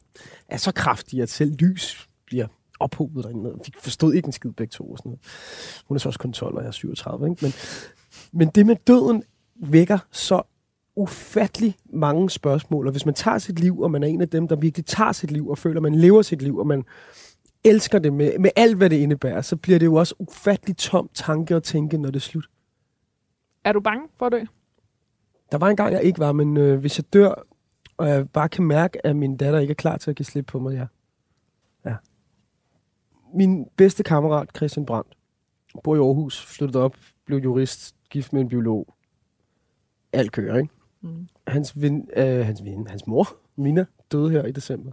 [0.50, 2.48] er så kraftig, at selv lys bliver
[2.80, 3.54] ophobet derinde.
[3.66, 4.92] Vi forstod ikke en skid begge to.
[4.92, 5.20] Og sådan noget.
[5.88, 7.30] Hun er så også kun 12, og jeg er 37.
[7.30, 7.46] Ikke?
[7.46, 7.54] Men,
[8.32, 9.24] men det med døden
[9.56, 10.42] vækker så
[10.96, 12.88] ufattelig mange spørgsmål.
[12.88, 15.12] Og hvis man tager sit liv, og man er en af dem, der virkelig tager
[15.12, 16.84] sit liv, og føler, at man lever sit liv, og man
[17.64, 21.10] elsker det med, med alt, hvad det indebærer, så bliver det jo også ufattelig tom
[21.14, 22.46] tanke at tænke, når det er slut.
[23.64, 24.44] Er du bange for at dø?
[25.52, 27.34] Der var en gang, jeg ikke var, men øh, hvis jeg dør,
[27.98, 30.46] og jeg bare kan mærke, at min datter ikke er klar til at give slip
[30.46, 30.86] på mig, ja.
[31.90, 31.96] ja.
[33.36, 35.18] Min bedste kammerat, Christian Brandt,
[35.84, 38.94] bor i Aarhus, flyttede op, blev jurist, gift med en biolog.
[40.14, 40.74] Alt kører, ikke?
[41.04, 41.28] Mm.
[41.48, 44.92] Hans, ven, øh, hans, ven, hans mor, Mina, døde her i december.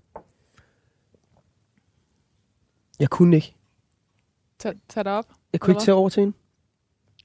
[2.99, 3.57] Jeg kunne ikke.
[4.59, 5.33] Tag, tag dig op.
[5.53, 6.37] Jeg kunne ikke tage over til hende.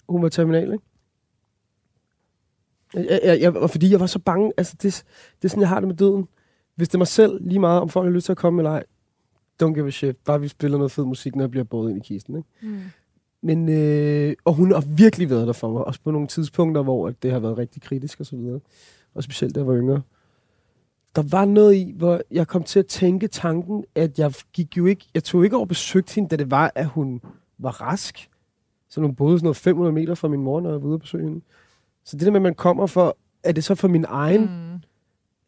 [0.10, 0.84] Hun var terminal, ikke?
[2.94, 5.04] Jeg, jeg, jeg, og fordi jeg var så bange, altså det,
[5.42, 6.28] det er sådan, jeg har det med døden.
[6.76, 8.72] Hvis det er mig selv lige meget, om folk har lyst til at komme eller
[8.72, 8.84] ej,
[9.64, 10.18] don't give a shit.
[10.18, 12.50] Bare vi spiller noget fed musik, når jeg bliver båret ind i kisten, ikke?
[12.62, 12.82] Mm.
[13.46, 17.08] Men, øh, og hun har virkelig været der for mig, også på nogle tidspunkter, hvor
[17.08, 18.60] at det har været rigtig kritisk og så videre.
[19.16, 20.02] Og specielt da jeg var yngre.
[21.16, 24.86] Der var noget i, hvor jeg kom til at tænke tanken, at jeg gik jo
[24.86, 27.22] ikke, jeg tog ikke over og besøgte hende, da det var, at hun
[27.58, 28.30] var rask.
[28.90, 31.02] Så hun boede sådan noget 500 meter fra min mor, når jeg var ude at
[31.02, 31.42] besøge hende.
[32.04, 34.42] Så det der med, at man kommer for, er det så for min egen.
[34.42, 34.80] Mm.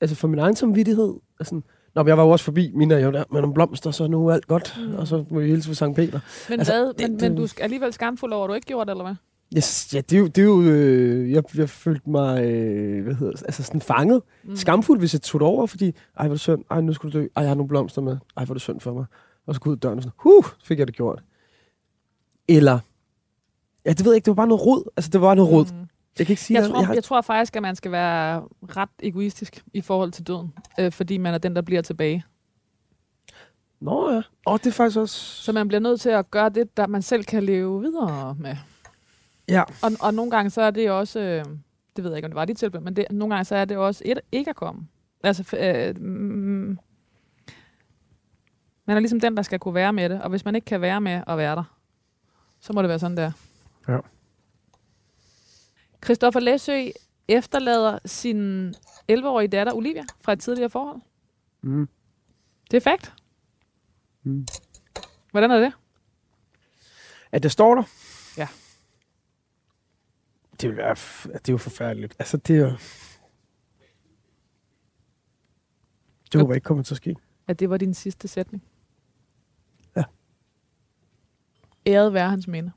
[0.01, 1.13] altså for min egen samvittighed?
[1.39, 1.61] Altså,
[1.97, 4.07] Nå, men jeg var jo også forbi, Mina er jo der med nogle blomster, så
[4.07, 4.77] nu er alt godt.
[4.87, 4.95] Mm.
[4.95, 6.19] Og så må vi hilse ved Sankt Peter.
[6.49, 8.85] Men, Altså, hvad, det- men, men du er alligevel skamfuld over, at du ikke gjorde
[8.85, 9.15] det, eller hvad?
[9.57, 13.13] Yes, ja, det er jo, det er jo øh, jeg, jeg følte mig, øh, hvad
[13.15, 14.21] hedder altså sådan fanget.
[14.43, 14.55] Mm.
[14.55, 17.13] Skamfuld, hvis jeg tog det over, fordi, ej, hvor er det synd, ej, nu skulle
[17.13, 19.05] du dø, ej, jeg har nogle blomster med, ej, hvor er det synd for mig.
[19.47, 21.23] Og så gå ud af døren og sådan, huh, fik jeg det gjort.
[22.49, 22.79] Eller,
[23.85, 24.83] ja, det ved jeg ikke, det var bare noget rod.
[24.97, 25.65] Altså, det var noget rod.
[26.19, 28.43] Jeg kan ikke sige, Jeg, tror, jeg har, jeg tror faktisk, at man skal være
[28.77, 32.25] ret egoistisk i forhold til døden, øh, fordi man er den, der bliver tilbage.
[33.79, 35.15] Nå ja, åh, det er faktisk også...
[35.43, 38.55] Så man bliver nødt til at gøre det, der man selv kan leve videre med.
[39.49, 41.45] Ja, Og, og nogle gange så er det også, øh,
[41.95, 43.65] det ved jeg ikke, om det var dit tilfælde, men det, nogle gange så er
[43.65, 44.87] det også et, ikke at komme.
[45.23, 46.77] Altså, øh, mm,
[48.85, 50.81] man er ligesom den, der skal kunne være med det, og hvis man ikke kan
[50.81, 51.63] være med at være der,
[52.59, 53.31] Så må det være sådan der.
[53.87, 53.97] Ja.
[56.07, 56.89] Christoffer Læsø
[57.27, 58.69] efterlader sin
[59.11, 61.01] 11-årige datter Olivia fra et tidligere forhold.
[61.61, 61.89] Mm.
[62.71, 63.13] Det er fakt.
[64.23, 64.47] Mm.
[65.31, 65.73] Hvordan er det?
[67.31, 67.83] At det står der?
[68.37, 68.47] Ja.
[70.61, 70.95] Det, vil være,
[71.33, 72.15] det er jo forfærdeligt.
[72.19, 72.71] Altså, det er jo...
[76.31, 77.15] Det håber jeg ikke kommer til at ske.
[77.47, 78.63] At det var din sidste sætning?
[79.95, 80.03] Ja.
[81.87, 82.71] Æret være hans minde.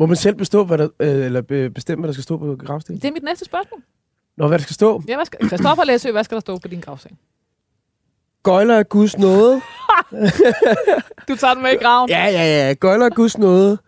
[0.00, 2.56] Må man selv bestå, hvad der, øh, eller be- bestemme, hvad der skal stå på
[2.56, 3.00] gravstenen?
[3.00, 3.82] Det er mit næste spørgsmål.
[4.36, 5.02] Nå, hvad der skal stå?
[5.08, 7.18] Ja, hvad skal, Christoffer Læsø, hvad skal der stå på din gravsten?
[8.42, 9.60] Gøjler af Guds nåde.
[11.28, 12.10] Du tager den med i graven.
[12.10, 12.72] Ja, ja, ja.
[12.74, 13.78] Gøjler af Guds nåde.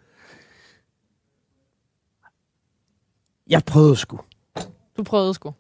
[3.47, 4.21] Jeg prøvede sgu.
[4.97, 5.55] Du prøvede sgu.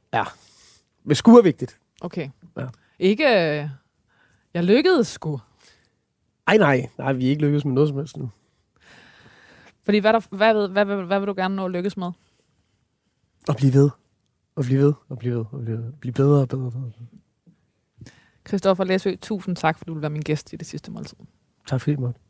[1.04, 1.78] Men sgu er vigtigt.
[2.00, 2.28] Okay.
[2.56, 2.66] Ja.
[2.98, 3.24] Ikke...
[3.60, 3.68] øh,
[4.54, 5.40] Jeg lykkedes sgu.
[6.46, 6.88] Ej, nej.
[6.98, 8.30] Nej, vi er ikke lykkedes med noget som helst nu.
[9.84, 12.12] Fordi hvad, der, hvad, hvad, hvad, hvad, hvad vil du gerne nå at lykkes med?
[13.48, 13.90] Og blive ved.
[14.56, 14.92] Og blive ved.
[15.08, 15.44] Og blive ved.
[15.52, 15.92] Og blive, ved.
[15.92, 16.64] blive bedre og bedre.
[16.64, 16.92] og bedre.
[18.48, 21.16] Christoffer Læsø, tusind tak, for du vil være min gæst i det sidste måltid.
[21.66, 22.20] Tak fordi måtte.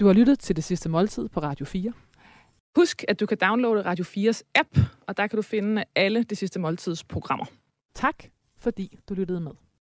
[0.00, 1.92] Du har lyttet til det sidste måltid på Radio 4.
[2.76, 6.38] Husk, at du kan downloade Radio 4's app, og der kan du finde alle det
[6.38, 7.44] sidste måltids programmer.
[7.94, 8.24] Tak,
[8.56, 9.52] fordi du lyttede med.